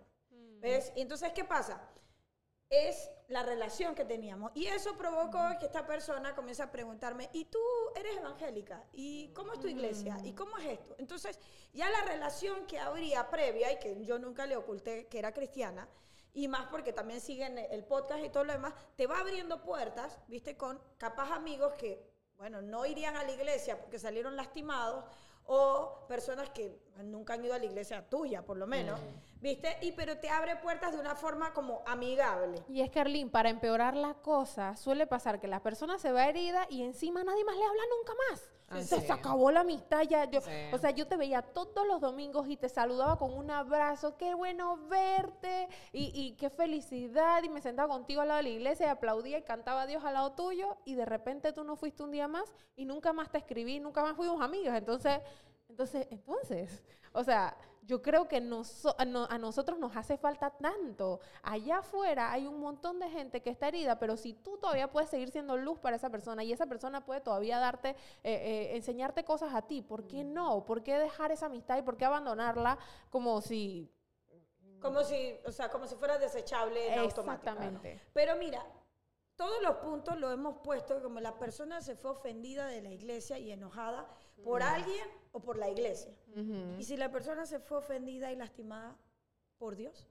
[0.60, 0.92] ¿Ves?
[0.96, 1.80] Y entonces, ¿qué pasa?
[2.68, 4.50] Es la relación que teníamos.
[4.54, 7.60] Y eso provocó que esta persona comience a preguntarme, ¿y tú
[7.94, 8.82] eres evangélica?
[8.92, 10.16] ¿Y cómo es tu iglesia?
[10.24, 10.96] ¿Y cómo es esto?
[10.98, 11.38] Entonces,
[11.72, 15.88] ya la relación que habría previa, y que yo nunca le oculté que era cristiana,
[16.36, 20.18] y más porque también siguen el podcast y todo lo demás, te va abriendo puertas,
[20.28, 25.06] viste, con capaz amigos que, bueno, no irían a la iglesia porque salieron lastimados,
[25.46, 29.00] o personas que nunca han ido a la iglesia tuya, por lo menos,
[29.40, 32.62] viste, y pero te abre puertas de una forma como amigable.
[32.68, 36.26] Y es que, Arlene, para empeorar la cosa, suele pasar que la persona se va
[36.26, 38.50] herida y encima nadie más le habla nunca más.
[38.68, 39.00] Ah, sí.
[39.00, 40.24] se acabó la amistad ya.
[40.24, 40.50] Yo, Sí.
[40.72, 44.16] O sea, yo te veía todos los domingos y te saludaba con un abrazo.
[44.16, 47.44] Qué bueno verte y, y qué felicidad.
[47.44, 50.04] Y me sentaba contigo al lado de la iglesia y aplaudía y cantaba a Dios
[50.04, 50.76] al lado tuyo.
[50.84, 54.02] Y de repente tú no fuiste un día más y nunca más te escribí, nunca
[54.02, 54.76] más fuimos amigas.
[54.76, 55.20] Entonces,
[55.68, 60.50] entonces, entonces, o sea, yo creo que noso- a, no- a nosotros nos hace falta
[60.50, 61.20] tanto.
[61.42, 65.08] Allá afuera hay un montón de gente que está herida, pero si tú todavía puedes
[65.08, 69.24] seguir siendo luz para esa persona y esa persona puede todavía darte, eh, eh, enseñarte
[69.24, 70.64] cosas a ti, ¿por qué no?
[70.64, 72.76] ¿Por qué dejar esa amistad y por qué abandonarla
[73.10, 73.88] como si...
[74.80, 77.04] Como si, o sea, como si fuera desechable en.
[77.04, 78.00] Exactamente.
[78.12, 78.64] Pero mira,
[79.36, 83.38] todos los puntos lo hemos puesto como la persona se fue ofendida de la iglesia
[83.38, 84.06] y enojada
[84.44, 86.12] por alguien o por la iglesia.
[86.78, 88.96] Y si la persona se fue ofendida y lastimada
[89.58, 90.08] por Dios,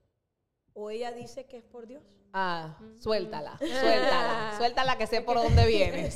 [0.74, 2.04] o ella dice que es por Dios.
[2.34, 6.16] Ah, suéltala, suéltala, suéltala que sé por dónde vienes.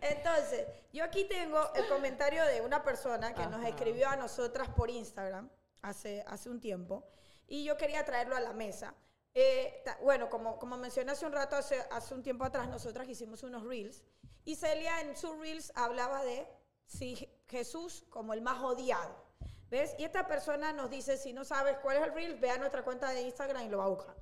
[0.00, 4.90] Entonces, yo aquí tengo el comentario de una persona que nos escribió a nosotras por
[4.90, 5.50] Instagram
[5.82, 7.04] hace, hace un tiempo
[7.46, 8.94] y yo quería traerlo a la mesa.
[9.34, 13.06] Eh, ta- bueno, como, como mencioné hace un rato, hace, hace un tiempo atrás, nosotras
[13.08, 14.02] hicimos unos reels
[14.44, 16.46] y Celia en sus reels hablaba de
[16.86, 19.26] si Jesús como el más odiado.
[19.68, 19.94] ¿Ves?
[19.98, 22.84] Y esta persona nos dice, si no sabes cuál es el reel, ve a nuestra
[22.84, 24.16] cuenta de Instagram y lo va a.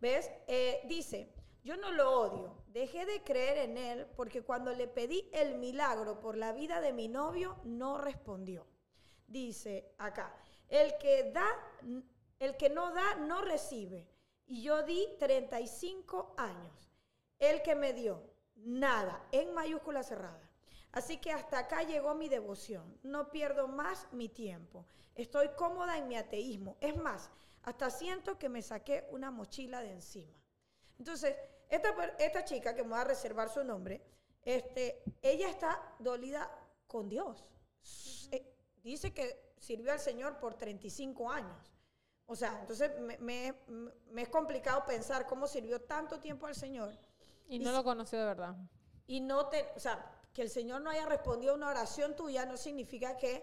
[0.00, 0.30] ¿Ves?
[0.46, 1.32] Eh, dice,
[1.64, 6.20] yo no lo odio, dejé de creer en él porque cuando le pedí el milagro
[6.20, 8.66] por la vida de mi novio, no respondió.
[9.26, 10.34] Dice acá,
[10.68, 11.46] el que da,
[12.38, 14.08] el que no da, no recibe.
[14.46, 16.90] Y yo di 35 años.
[17.38, 18.22] El que me dio,
[18.56, 20.41] nada, en mayúscula cerrada.
[20.92, 22.98] Así que hasta acá llegó mi devoción.
[23.02, 24.86] No pierdo más mi tiempo.
[25.14, 26.76] Estoy cómoda en mi ateísmo.
[26.80, 27.30] Es más,
[27.62, 30.38] hasta siento que me saqué una mochila de encima.
[30.98, 31.34] Entonces,
[31.70, 34.02] esta, esta chica, que me voy a reservar su nombre,
[34.42, 36.50] este, ella está dolida
[36.86, 37.44] con Dios.
[38.30, 41.72] Eh, dice que sirvió al Señor por 35 años.
[42.26, 43.54] O sea, entonces me, me-
[44.10, 46.96] me es complicado pensar cómo sirvió tanto tiempo al Señor
[47.48, 48.56] Y no lo conoció de verdad.
[49.06, 52.46] y no te, o sea, que el Señor no haya respondido a una oración tuya
[52.46, 53.42] no significa que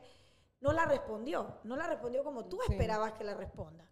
[0.61, 2.73] no la respondió, no la respondió como tú Sí.
[2.73, 3.85] esperabas que la responda.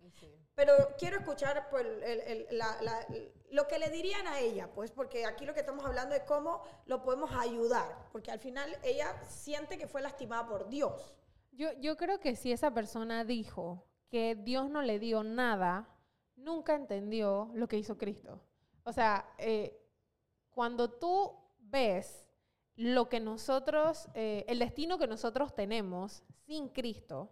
[0.55, 3.07] Pero quiero escuchar pues, el- el- la- la-
[3.51, 6.63] lo que le dirían a ella, pues, porque aquí lo que estamos hablando es cómo
[6.87, 11.13] lo podemos ayudar, porque al final ella siente que fue lastimada por Dios.
[11.51, 15.87] Yo, yo creo que si esa persona dijo que Dios no le dio nada,
[16.35, 18.41] nunca entendió lo que hizo Cristo.
[18.83, 19.79] O sea, eh,
[20.49, 22.26] cuando tú ves
[22.77, 27.29] lo que nosotros, eh, el destino que nosotros tenemos sin Cristo,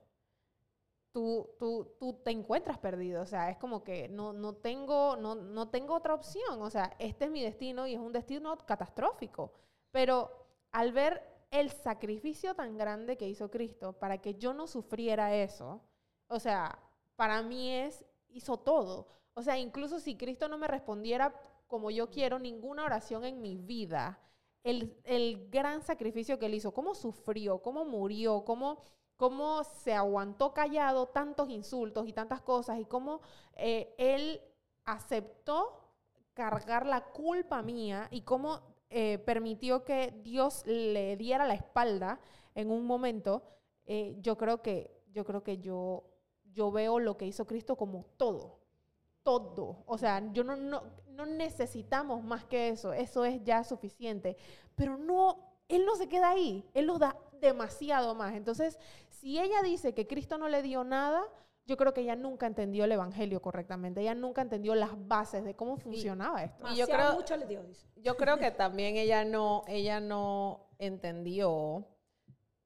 [1.11, 3.21] tú, tú, tú te encuentras perdido.
[3.21, 6.61] O sea, es como que no, no, tengo, no, no tengo otra opción.
[6.61, 9.53] O sea, este es mi destino y es un destino catastrófico.
[9.91, 15.35] Pero al ver el sacrificio tan grande que hizo Cristo para que yo no sufriera
[15.35, 15.79] eso,
[16.27, 16.77] o sea,
[17.15, 19.07] para mí es, hizo todo.
[19.35, 21.33] O sea, incluso si Cristo no me respondiera
[21.67, 24.19] como yo quiero ninguna oración en mi vida,
[24.65, 28.79] el, el gran sacrificio que él hizo, cómo sufrió, cómo murió, cómo,
[29.15, 33.21] cómo se aguantó callado tantos insultos y tantas cosas y cómo
[33.55, 34.41] eh, él
[34.83, 35.93] aceptó
[36.33, 42.19] cargar la culpa mía y cómo eh, permitió que Dios le diera la espalda
[42.55, 43.43] en un momento,
[43.85, 46.03] eh, yo creo que yo creo que yo
[46.53, 48.64] yo veo lo que hizo Cristo como todo,
[49.25, 49.83] todo.
[49.87, 54.37] O sea, yo no, no, no necesitamos más que eso, eso es ya suficiente.
[54.75, 58.35] Pero no, Él no se queda ahí, Él nos da demasiado más.
[58.35, 61.23] Entonces, si ella dice que Cristo no le dio nada,
[61.65, 65.55] yo creo que ella nunca entendió el Evangelio correctamente, ella nunca entendió las bases de
[65.55, 66.63] cómo funcionaba esto.
[66.71, 67.87] Y yo Demasiado creo- mucho le dio, dice.
[67.95, 71.87] Yo creo que también ella no, ella no entendió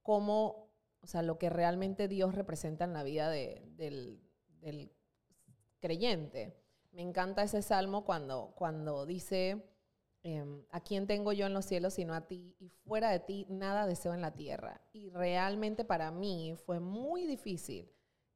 [0.02, 0.68] cómo,
[1.02, 4.20] o sea, lo que realmente Dios representa en la vida de- del,
[4.60, 4.92] del
[5.80, 6.56] creyente.
[6.92, 9.64] Me encanta ese salmo cuando, cuando dice,
[10.24, 12.56] em, ¿a quién tengo yo en los cielos sino a ti?
[12.60, 14.82] Y fuera de ti nada deseo en la tierra.
[14.92, 17.92] Y realmente para mí fue muy difícil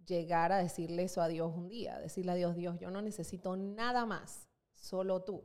[0.06, 3.56] llegar a decirle eso a Dios un día, decirle a Dios, Dios, yo no necesito
[3.56, 5.44] nada más, solo tú.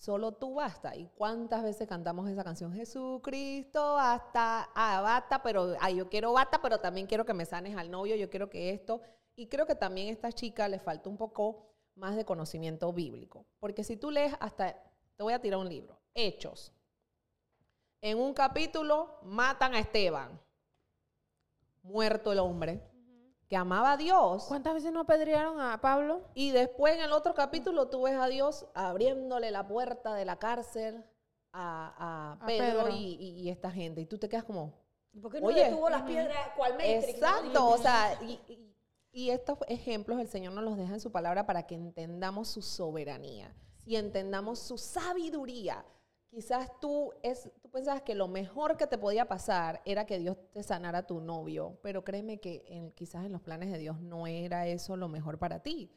[0.00, 0.96] Solo tú basta.
[0.96, 2.72] ¿Y cuántas veces cantamos esa canción?
[2.72, 7.90] Jesucristo, basta, ah, basta, pero yo quiero basta, pero también quiero que me sanes al
[7.90, 9.02] novio, yo quiero que esto.
[9.40, 13.46] Y creo que también a esta chica le falta un poco más de conocimiento bíblico.
[13.58, 14.74] Porque si tú lees hasta,
[15.16, 16.74] te voy a tirar un libro, Hechos.
[18.02, 20.38] En un capítulo matan a Esteban,
[21.82, 22.82] muerto el hombre,
[23.48, 24.44] que amaba a Dios.
[24.46, 26.20] ¿Cuántas veces no apedrearon a Pablo?
[26.34, 30.38] Y después en el otro capítulo tú ves a Dios abriéndole la puerta de la
[30.38, 31.02] cárcel
[31.52, 31.94] a,
[32.38, 32.88] a A Pedro, Pedro.
[32.94, 34.02] Y, y- y esta gente.
[34.02, 34.74] Y tú te quedas como,
[35.12, 35.64] ¿Y por qué no Oye.
[35.64, 37.02] detuvo las piedras cual Matrix?
[37.06, 37.08] no?
[37.10, 38.38] exacto, o sea, y,
[39.12, 42.48] y- y estos ejemplos el Señor nos los deja en su palabra para que entendamos
[42.48, 43.54] su soberanía
[43.86, 45.84] y entendamos su sabiduría.
[46.30, 50.36] Quizás tú, es, tú pensabas que lo mejor que te podía pasar era que Dios
[50.52, 54.00] te sanara a tu novio, pero créeme que en- quizás en los planes de Dios
[54.00, 55.90] no era eso lo mejor para ti.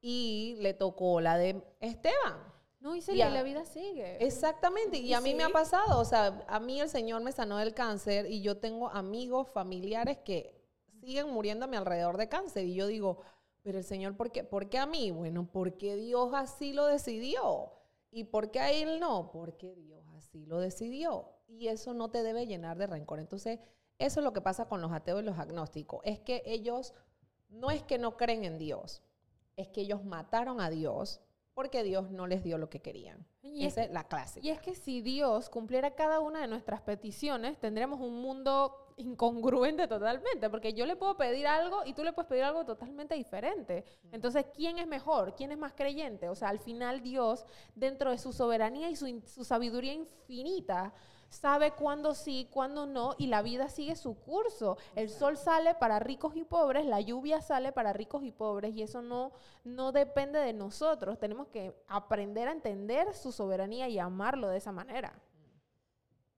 [0.00, 2.52] Y le tocó la de Esteban.
[2.80, 3.34] No, y Celia, Ya.
[3.34, 4.24] la vida sigue.
[4.24, 7.58] Exactamente, y a mí me ha pasado, o sea, a mí el Señor me sanó
[7.58, 10.61] del cáncer y yo tengo amigos, familiares que
[11.02, 13.18] siguen muriendo a mi alrededor de cáncer y yo digo,
[13.62, 15.10] pero el Señor, ¿por qué, ¿por qué a mí?
[15.10, 17.72] Bueno, porque Dios así lo decidió.
[18.10, 19.30] ¿Y por qué a él no?
[19.32, 21.28] Porque Dios así lo decidió.
[21.48, 23.18] Y eso no te debe llenar de rencor.
[23.20, 23.58] Entonces,
[23.98, 26.00] eso es lo que pasa con los ateos y los agnósticos.
[26.04, 26.92] Es que ellos
[27.48, 29.02] no es que no creen en Dios,
[29.56, 31.20] es que ellos mataron a Dios
[31.54, 33.26] porque Dios no les dio lo que querían.
[33.42, 34.46] Y es- Esa es la clásica.
[34.46, 39.88] Y es que si Dios cumpliera cada una de nuestras peticiones, tendríamos un mundo incongruente
[39.88, 43.84] totalmente, porque yo le puedo pedir algo y tú le puedes pedir algo totalmente diferente.
[44.10, 45.34] Entonces, ¿quién es mejor?
[45.34, 46.28] ¿Quién es más creyente?
[46.28, 50.92] O sea, al final Dios, dentro de su soberanía y su, su sabiduría infinita,
[51.32, 54.76] sabe cuándo sí, cuándo no, y la vida sigue su curso.
[54.94, 58.82] El sol sale para ricos y pobres, la lluvia sale para ricos y pobres, y
[58.82, 59.32] eso no,
[59.64, 61.18] no depende de nosotros.
[61.18, 65.18] Tenemos que aprender a entender su soberanía y amarlo de esa manera.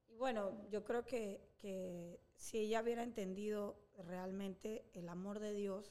[0.08, 3.74] Y bueno, yo creo que, que si ella hubiera entendido
[4.06, 5.90] realmente el amor de Dios,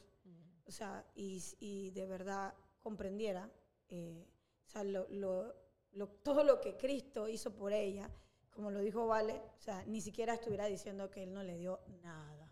[0.67, 3.49] o sea, y, y de verdad comprendiera,
[3.89, 4.23] eh,
[4.67, 5.55] o sea, lo- lo-
[5.93, 8.07] lo- todo lo que Cristo hizo por ella,
[8.51, 11.79] como lo dijo Vale, o sea, ni siquiera estuviera diciendo que Él no le dio
[12.03, 12.47] nada.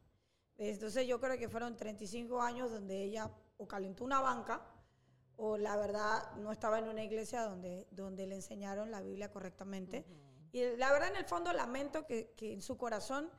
[0.57, 4.65] Entonces yo creo que fueron 35 años donde ella o calentó una banca,
[5.35, 10.05] o la verdad no estaba en una iglesia donde, donde le enseñaron la Biblia correctamente.
[10.51, 13.29] Y la verdad en el fondo lamento que, que en su corazón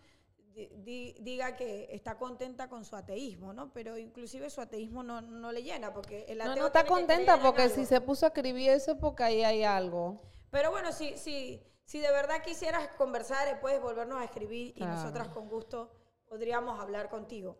[0.55, 3.73] di- di- diga que está contenta con su ateísmo, ¿no?
[3.73, 7.69] Pero inclusive su ateísmo no, no le llena, porque el ateo no está contenta porque
[7.69, 10.21] si se puso a escribir eso es porque ahí hay algo.
[10.51, 14.85] Pero bueno, si, si, si de verdad quisieras conversar, eh, puedes volvernos a escribir y
[14.85, 15.91] nosotras con gusto
[16.27, 17.59] podríamos hablar contigo.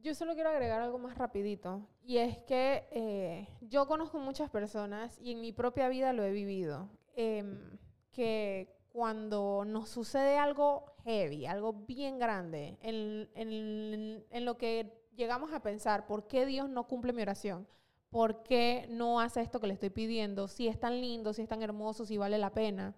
[0.00, 1.88] Yo solo quiero agregar algo más rapidito.
[2.04, 6.30] Y es que eh, yo conozco muchas personas y en mi propia vida lo he
[6.30, 6.88] vivido.
[7.16, 7.78] em,
[8.12, 15.52] que cuando nos sucede algo heavy, algo bien grande, en, en- en lo que llegamos
[15.52, 17.66] a pensar, ¿por qué Dios no cumple mi oración?
[18.10, 20.48] ¿Por qué no hace esto que le estoy pidiendo?
[20.48, 22.94] Si es tan lindo, si es tan hermoso, si vale la pena.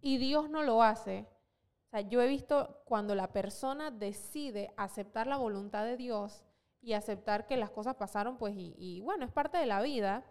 [0.00, 1.26] Y Dios no lo hace.
[1.86, 6.42] O sea, yo he visto cuando la persona decide aceptar la voluntad de Dios
[6.82, 10.24] y aceptar que las cosas pasaron, pues, y, y bueno, es parte de la vida.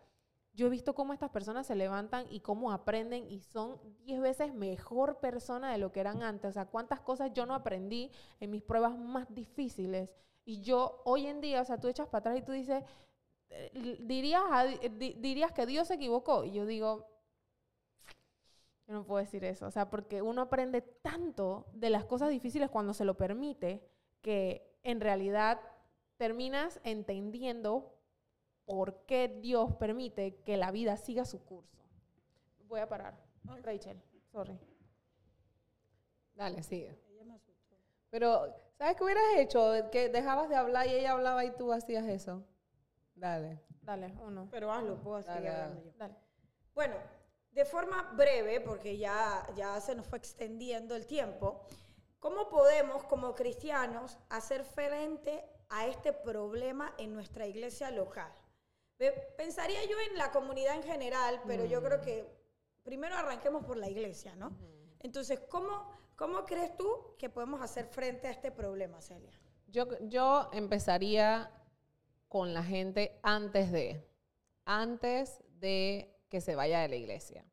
[0.53, 4.53] Yo he visto cómo estas personas se levantan y cómo aprenden y son 10 veces
[4.53, 6.49] mejor persona de lo que eran antes.
[6.49, 10.09] O sea, cuántas cosas yo no aprendí en mis pruebas más difíciles.
[10.45, 12.83] Y yo hoy en día, o sea, tú echas para atrás y tú dices,
[13.49, 14.43] eh, dirías,
[14.99, 16.43] dirías que Dios se equivocó.
[16.43, 17.07] Y yo digo,
[18.87, 19.65] yo no puedo decir eso.
[19.65, 23.87] O sea, porque uno aprende tanto de las cosas difíciles cuando se lo permite
[24.21, 25.59] que en realidad
[26.17, 27.92] terminas entendiendo
[28.65, 31.83] por qué Dios permite que la vida siga su curso.
[32.67, 33.17] Voy a parar.
[33.61, 34.57] Rachel, sorry.
[36.35, 36.97] Dale, sigue.
[38.09, 39.89] Pero, ¿sabes qué hubieras hecho?
[39.91, 42.43] Que dejabas de hablar y ella hablaba y tú hacías eso.
[43.15, 43.59] Dale.
[43.81, 44.47] Dale, uno.
[44.49, 45.91] Pero hazlo, puedo seguir Dale, hablando dale.
[45.91, 45.97] yo.
[45.97, 46.15] Dale.
[46.73, 46.95] Bueno,
[47.51, 51.65] de forma breve, porque ya, ya se nos fue extendiendo el tiempo,
[52.19, 58.31] ¿cómo podemos como cristianos hacer frente a este problema en nuestra iglesia local?
[59.37, 62.25] Pensaría yo en la comunidad en general, pero yo creo que
[62.83, 64.55] primero arranquemos por la iglesia, ¿no?
[64.99, 69.37] Entonces, ¿cómo, ¿cómo crees tú que podemos hacer frente a este problema, Celia?
[69.67, 71.51] Yo, yo empezaría
[72.29, 74.07] con la gente antes de,
[74.65, 77.45] antes de que se vaya de la iglesia.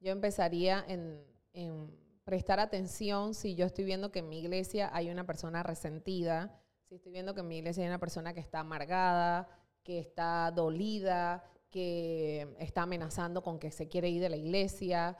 [0.00, 5.10] Yo empezaría en, en prestar atención si yo estoy viendo que en mi iglesia hay
[5.10, 8.60] una persona resentida, si estoy viendo que en mi iglesia hay una persona que está
[8.60, 9.48] amargada,
[9.88, 15.16] que está dolida, que está amenazando con que se quiere ir de la iglesia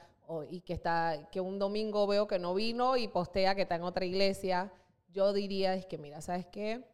[0.51, 3.81] y que está que un domingo veo que no vino y postea que está en
[3.81, 4.71] otra iglesia,
[5.07, 6.85] yo diría es que mira, ¿sabes qué?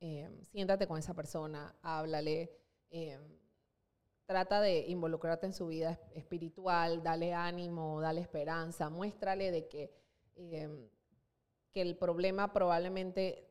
[0.00, 2.50] Eh, siéntate con esa persona, háblale,
[2.88, 3.18] eh,
[4.24, 9.92] trata de involucrarte en su vida es- espiritual, dale ánimo, dale esperanza, muéstrale de que,
[10.34, 10.88] eh,
[11.72, 13.44] que el problema probablemente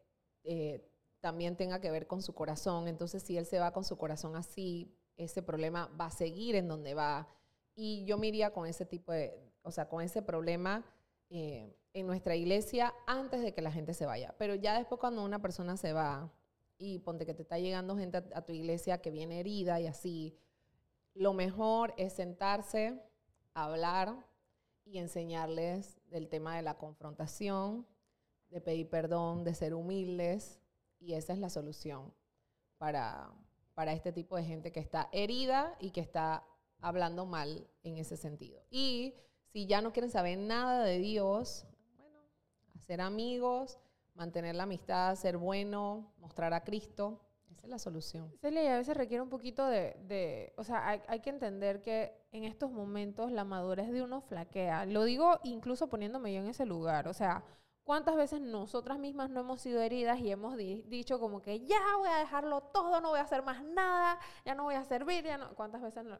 [0.43, 0.81] eh,
[1.19, 2.87] también tenga que ver con su corazón.
[2.87, 6.67] Entonces, si él se va con su corazón así, ese problema va a seguir en
[6.67, 7.27] donde va.
[7.75, 10.85] Y yo me iría con ese tipo de, o sea, con ese problema
[11.29, 14.35] eh, en nuestra iglesia antes de que la gente se vaya.
[14.37, 16.31] Pero ya después cuando una persona se va
[16.77, 19.87] y ponte que te está llegando gente a, a tu iglesia que viene herida y
[19.87, 20.37] así,
[21.13, 23.01] lo mejor es sentarse,
[23.53, 24.15] hablar
[24.85, 27.87] y enseñarles del tema de la confrontación,
[28.49, 30.61] de pedir perdón, de ser humildes,
[30.99, 32.13] y esa es la solución
[32.77, 33.31] para,
[33.73, 36.43] para este tipo de gente que está herida y que está
[36.79, 38.61] hablando mal en ese sentido.
[38.69, 39.15] Y
[39.51, 41.65] si ya no quieren saber nada de Dios,
[41.97, 42.19] bueno,
[42.75, 43.79] hacer amigos,
[44.13, 48.31] mantener la amistad, ser bueno, mostrar a Cristo, esa es la solución.
[48.41, 52.13] Celia, a veces requiere un poquito de, de- o sea, hay, hay que entender que
[52.31, 54.85] en estos momentos la madurez de uno flaquea.
[54.85, 57.43] Lo digo incluso poniéndome yo en ese lugar, o sea,
[57.87, 61.79] ¿cuántas veces nosotras mismas no hemos sido heridas y hemos di- dicho como que ya
[61.97, 65.23] voy a dejarlo todo, no voy a hacer más nada, ya no voy a servir,
[65.23, 66.19] ya no, ¿cuántas veces no?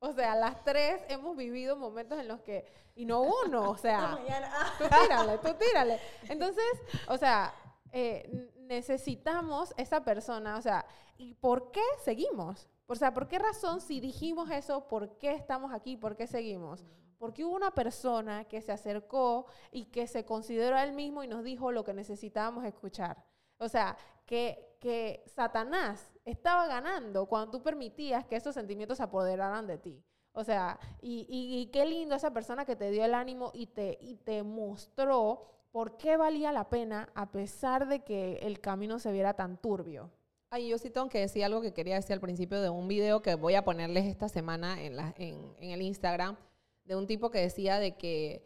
[0.00, 4.18] O sea, las tres hemos vivido momentos en los que, y no uno, o sea,
[4.78, 5.98] tú tírale, tú tírale.
[6.28, 6.64] Entonces,
[7.08, 7.54] o sea,
[7.92, 10.84] eh, necesitamos esa persona, o sea,
[11.16, 12.68] ¿y por qué seguimos?
[12.86, 16.84] O sea, ¿por qué razón si dijimos eso, por qué estamos aquí, por qué seguimos?
[17.22, 21.28] Porque hubo una persona que se acercó y que se consideró a él mismo y
[21.28, 23.24] nos dijo lo que necesitábamos escuchar.
[23.58, 29.68] O sea, que, que Satanás estaba ganando cuando tú permitías que esos sentimientos se apoderaran
[29.68, 30.02] de ti.
[30.32, 33.66] O sea, y, y- y qué lindo esa persona que te dio el ánimo y
[33.68, 38.98] te, y te mostró por qué valía la pena a pesar de que el camino
[38.98, 40.10] se viera tan turbio.
[40.50, 43.22] Ay, yo sí tengo que decir algo que quería decir al principio de un video
[43.22, 46.36] que voy a ponerles esta semana en, la, en, en el Instagram,
[46.84, 48.44] de un tipo que decía de que,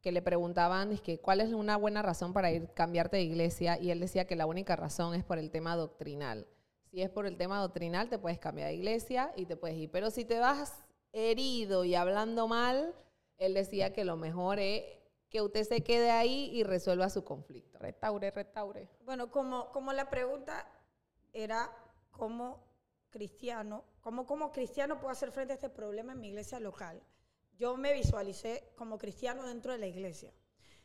[0.00, 3.78] que le preguntaban es que, cuál es una buena razón para ir cambiarte de iglesia
[3.78, 6.46] y él decía que la única razón es por el tema doctrinal.
[6.90, 9.90] Si es por el tema doctrinal, te puedes cambiar de iglesia y te puedes ir.
[9.90, 12.94] Pero si te vas herido y hablando mal,
[13.36, 14.84] él decía que lo mejor es
[15.28, 17.78] que usted se quede ahí y resuelva su conflicto.
[17.78, 18.88] Retaure, retaure.
[19.04, 20.66] Bueno, como, como la pregunta
[21.32, 21.70] era
[22.10, 22.64] cómo
[23.10, 27.02] cristiano, cómo como cristiano puedo hacer frente a este problema en mi iglesia local.
[27.58, 30.32] Yo me visualicé como cristiano dentro de la iglesia.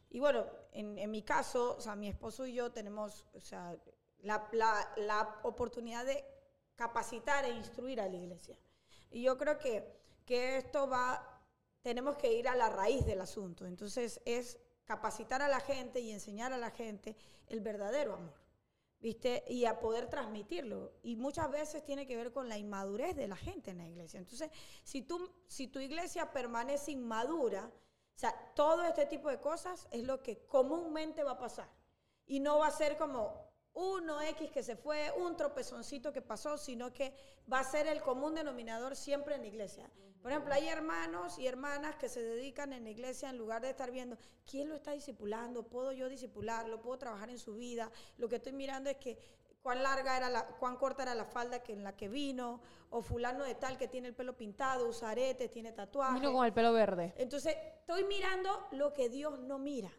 [0.09, 3.75] Y bueno, en, mi caso, o sea, mi esposo y yo tenemos, o sea,
[4.19, 6.23] la, la- la oportunidad de
[6.75, 8.57] capacitar e instruir a la iglesia.
[9.11, 9.87] Y yo creo que,
[10.25, 11.41] que esto va,
[11.81, 13.65] tenemos que ir a la raíz del asunto.
[13.65, 17.15] Entonces es capacitar a la gente y enseñar a la gente
[17.47, 18.42] el verdadero amor.
[19.03, 19.43] ¿Viste?
[19.49, 20.93] Y a poder transmitirlo.
[21.03, 24.17] Y muchas veces tiene que ver con la inmadurez de la gente en la iglesia.
[24.17, 24.49] Entonces,
[24.85, 30.03] si, tú, si tu iglesia permanece inmadura, o sea, todo este tipo de cosas es
[30.05, 31.69] lo que comúnmente va a pasar.
[32.25, 36.57] Y no va a ser como uno X que se fue, un tropezoncito que pasó,
[36.57, 37.13] sino que
[37.51, 39.91] va a ser el común denominador siempre en la iglesia.
[40.23, 43.69] Por ejemplo, hay hermanos y hermanas que se dedican en la iglesia en lugar de
[43.69, 44.17] estar viendo
[44.49, 47.91] quién lo está discipulando, puedo yo discipularlo, puedo trabajar en su vida.
[48.15, 49.19] Lo que estoy mirando es que
[49.61, 53.01] cuán larga era la, cuán corta era la falda que en la que vino, o
[53.01, 56.21] fulano de tal que tiene el pelo pintado, usa aretes, tiene tatuajes.
[56.21, 57.13] Vino con el pelo verde.
[57.17, 59.91] Entonces, estoy mirando lo que Dios no mira.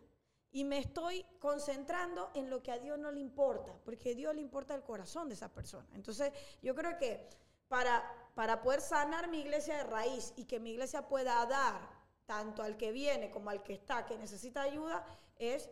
[0.53, 4.35] Y me estoy concentrando en lo que a Dios no le importa, porque a Dios
[4.35, 5.89] le importa el corazón de esa persona.
[5.95, 7.29] Entonces, yo creo que
[7.69, 8.03] para,
[8.35, 11.89] para poder sanar mi iglesia de raíz y que mi iglesia pueda dar
[12.27, 15.05] tanto al que viene como al que está, que necesita ayuda,
[15.37, 15.71] es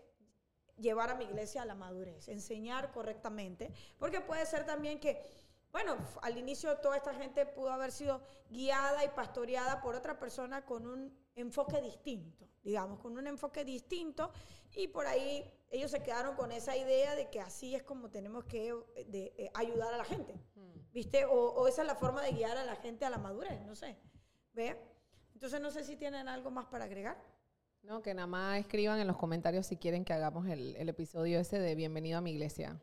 [0.77, 5.25] llevar a mi iglesia a la madurez, enseñar correctamente, porque puede ser también que,
[5.71, 8.21] bueno, al inicio toda esta gente pudo haber sido
[8.51, 14.31] guiada y pastoreada por otra persona con un enfoque distinto, digamos, con un enfoque distinto
[14.75, 18.45] y por ahí ellos se quedaron con esa idea de que así es como tenemos
[18.45, 20.35] que eh, de, eh, ayudar a la gente,
[20.93, 21.25] ¿viste?
[21.25, 23.75] O, o esa es la forma de guiar a la gente a la madurez, no
[23.75, 23.97] sé,
[24.53, 24.77] ¿ve?
[25.35, 27.17] Entonces no sé si tienen algo más para agregar.
[27.83, 31.41] No, que nada más escriban en los comentarios si quieren que hagamos el, el episodio
[31.41, 32.81] ese de Bienvenido a mi iglesia.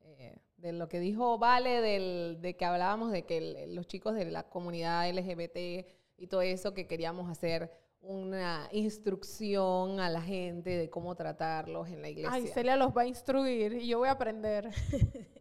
[0.00, 4.14] Eh, de lo que dijo Vale, del, de que hablábamos de que el- los chicos
[4.14, 5.86] de la comunidad LGBT
[6.16, 7.70] y todo eso, que queríamos hacer
[8.00, 12.30] una instrucción a la gente de cómo tratarlos en la iglesia.
[12.32, 14.70] Ay, Celia los va a instruir y yo voy a aprender.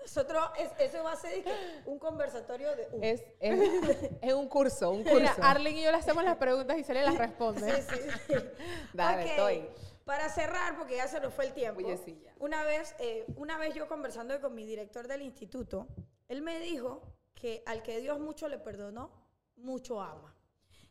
[0.00, 1.44] Nosotros, es- eso va a ser
[1.84, 2.88] un conversatorio de...
[2.92, 3.60] uh, es, es,
[4.22, 5.18] es un curso, un curso.
[5.18, 7.70] Mira, Arlen y yo le hacemos las preguntas y Celia las responde.
[7.82, 8.34] Sí, sí, sí.
[8.94, 9.66] Dale, Ok, estoy.
[10.04, 11.80] Para cerrar, porque ya se nos fue el tiempo.
[11.80, 12.34] Oye, sí, ya.
[12.38, 15.86] Una vez, eh, una vez yo conversando con mi director del instituto,
[16.28, 17.02] él me dijo
[17.34, 19.10] que al que Dios mucho le perdonó,
[19.56, 20.34] mucho ama.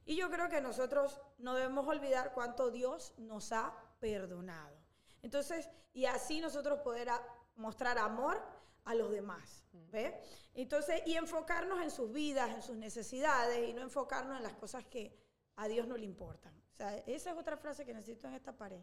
[0.10, 4.76] Y yo creo que nosotros no debemos olvidar cuánto Dios nos ha perdonado.
[5.22, 7.22] Entonces, y así nosotros poder a-
[7.58, 8.42] mostrar amor
[8.86, 9.64] a los demás.
[9.92, 10.20] ¿Ve?
[10.56, 14.84] Entonces, y enfocarnos en sus vidas, en sus necesidades, y no enfocarnos en las cosas
[14.86, 15.16] que
[15.58, 16.56] a Dios no le importan.
[16.74, 18.82] O sea, esa es otra frase que necesito en esta pared.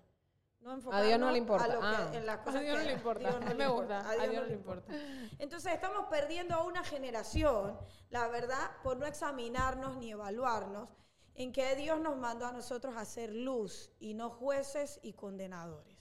[0.61, 1.66] No A Dios no le importa.
[1.66, 2.11] lo que- Ah.
[2.12, 3.20] en las A Dios no que le importa.
[3.31, 4.09] Dios no A le me gusta.
[4.11, 4.93] A Dios no le importa.
[5.41, 7.77] entonces estamos perdiendo a una generación,
[8.11, 10.89] la verdad, por no examinarnos ni evaluarnos,
[11.37, 15.97] en que Dios nos mandó a nosotros a ser luz y no jueces y condenadores.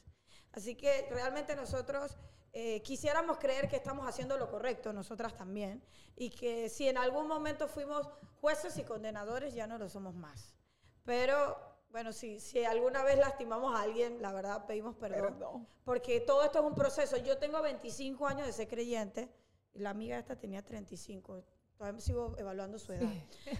[0.51, 2.17] Así que realmente nosotros
[2.53, 5.83] eh, quisiéramos creer que estamos haciendo lo correcto, nosotras también,
[6.15, 8.09] y que si en algún momento fuimos
[8.39, 10.55] jueces y condenadores, ya no lo somos más.
[11.03, 11.57] Pero
[11.89, 15.33] bueno, si, si alguna vez lastimamos a alguien, la verdad pedimos perdón.
[15.33, 15.67] Perdón.
[15.83, 17.17] Porque todo esto es un proceso.
[17.17, 19.29] Yo tengo 25 años de ser creyente
[19.73, 21.43] y la amiga esta tenía 35.
[21.77, 23.11] Todavía sigo evaluando su edad.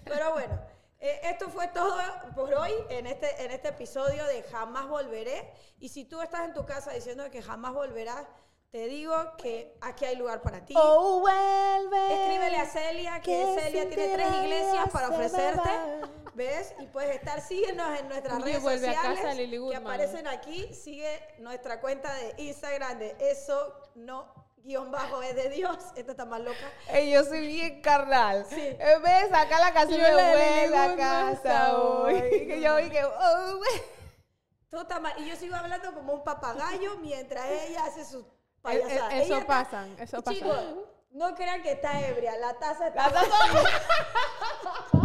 [0.06, 0.58] Pero bueno,
[1.00, 2.00] esto fue todo
[2.36, 5.52] por hoy en este, en este episodio de Jamás Volveré.
[5.80, 8.26] Y si tú estás en tu casa diciendo que jamás volverás,
[8.72, 10.74] te digo que aquí hay lugar para ti.
[10.78, 12.24] Oh, vuelve.
[12.24, 15.70] Escríbele a Celia, que, que Celia tiene tres iglesias para ofrecerte.
[16.34, 16.76] ¿Ves?
[16.80, 20.74] Y puedes estar, síguenos en nuestras redes vuelve a sociales casa, que aparecen aquí.
[20.74, 25.78] Sigue nuestra cuenta de Instagram de eso no guion bajo es de Dios.
[25.96, 26.72] Esta está más loca.
[26.90, 28.46] Ey, yo soy bien carnal.
[28.50, 28.60] Sí.
[28.80, 32.22] En vez de sacar la canción Yo de la de vuelve a Lily casa hoy.
[32.48, 33.60] Que yo que, oh.
[34.70, 35.14] Todo está mal.
[35.20, 39.14] Y yo sigo hablando como un papagayo mientras ella hace sus E- e- payasadas.
[39.14, 40.22] Eso Ella está- pasa, eso.
[40.24, 40.60] Chicos,
[41.12, 42.36] no crean que está ebria.
[42.38, 43.30] La taza está, La taza-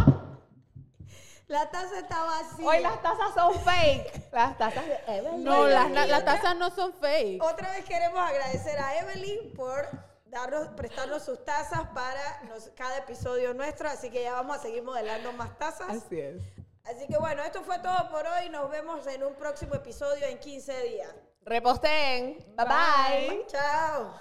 [1.51, 2.65] la taza está vacía.
[2.67, 4.31] Hoy las tazas son fake.
[4.31, 5.43] Las tazas de Evelyn.
[5.43, 7.43] No, las, y las, tazas no son fake.
[7.43, 9.85] Otra vez queremos agradecer a Evelyn por
[10.25, 14.81] darnos, prestarnos sus tazas para nos- cada episodio nuestro, así que ya vamos a seguir
[14.81, 15.89] modelando más tazas.
[15.89, 16.41] Así es.
[16.85, 18.49] Así que bueno, esto fue todo por hoy.
[18.49, 21.13] Nos vemos en un próximo episodio en 15 días.
[21.43, 22.37] Reposten.
[22.55, 23.45] Bye bye.
[23.47, 24.15] Chao.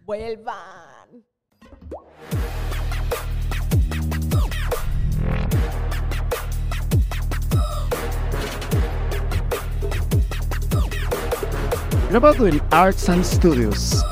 [0.00, 1.24] Vuelvan.
[12.14, 14.04] Grabado en Arts and Studios.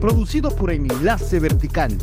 [0.00, 1.98] Producido por Enlace Vertical.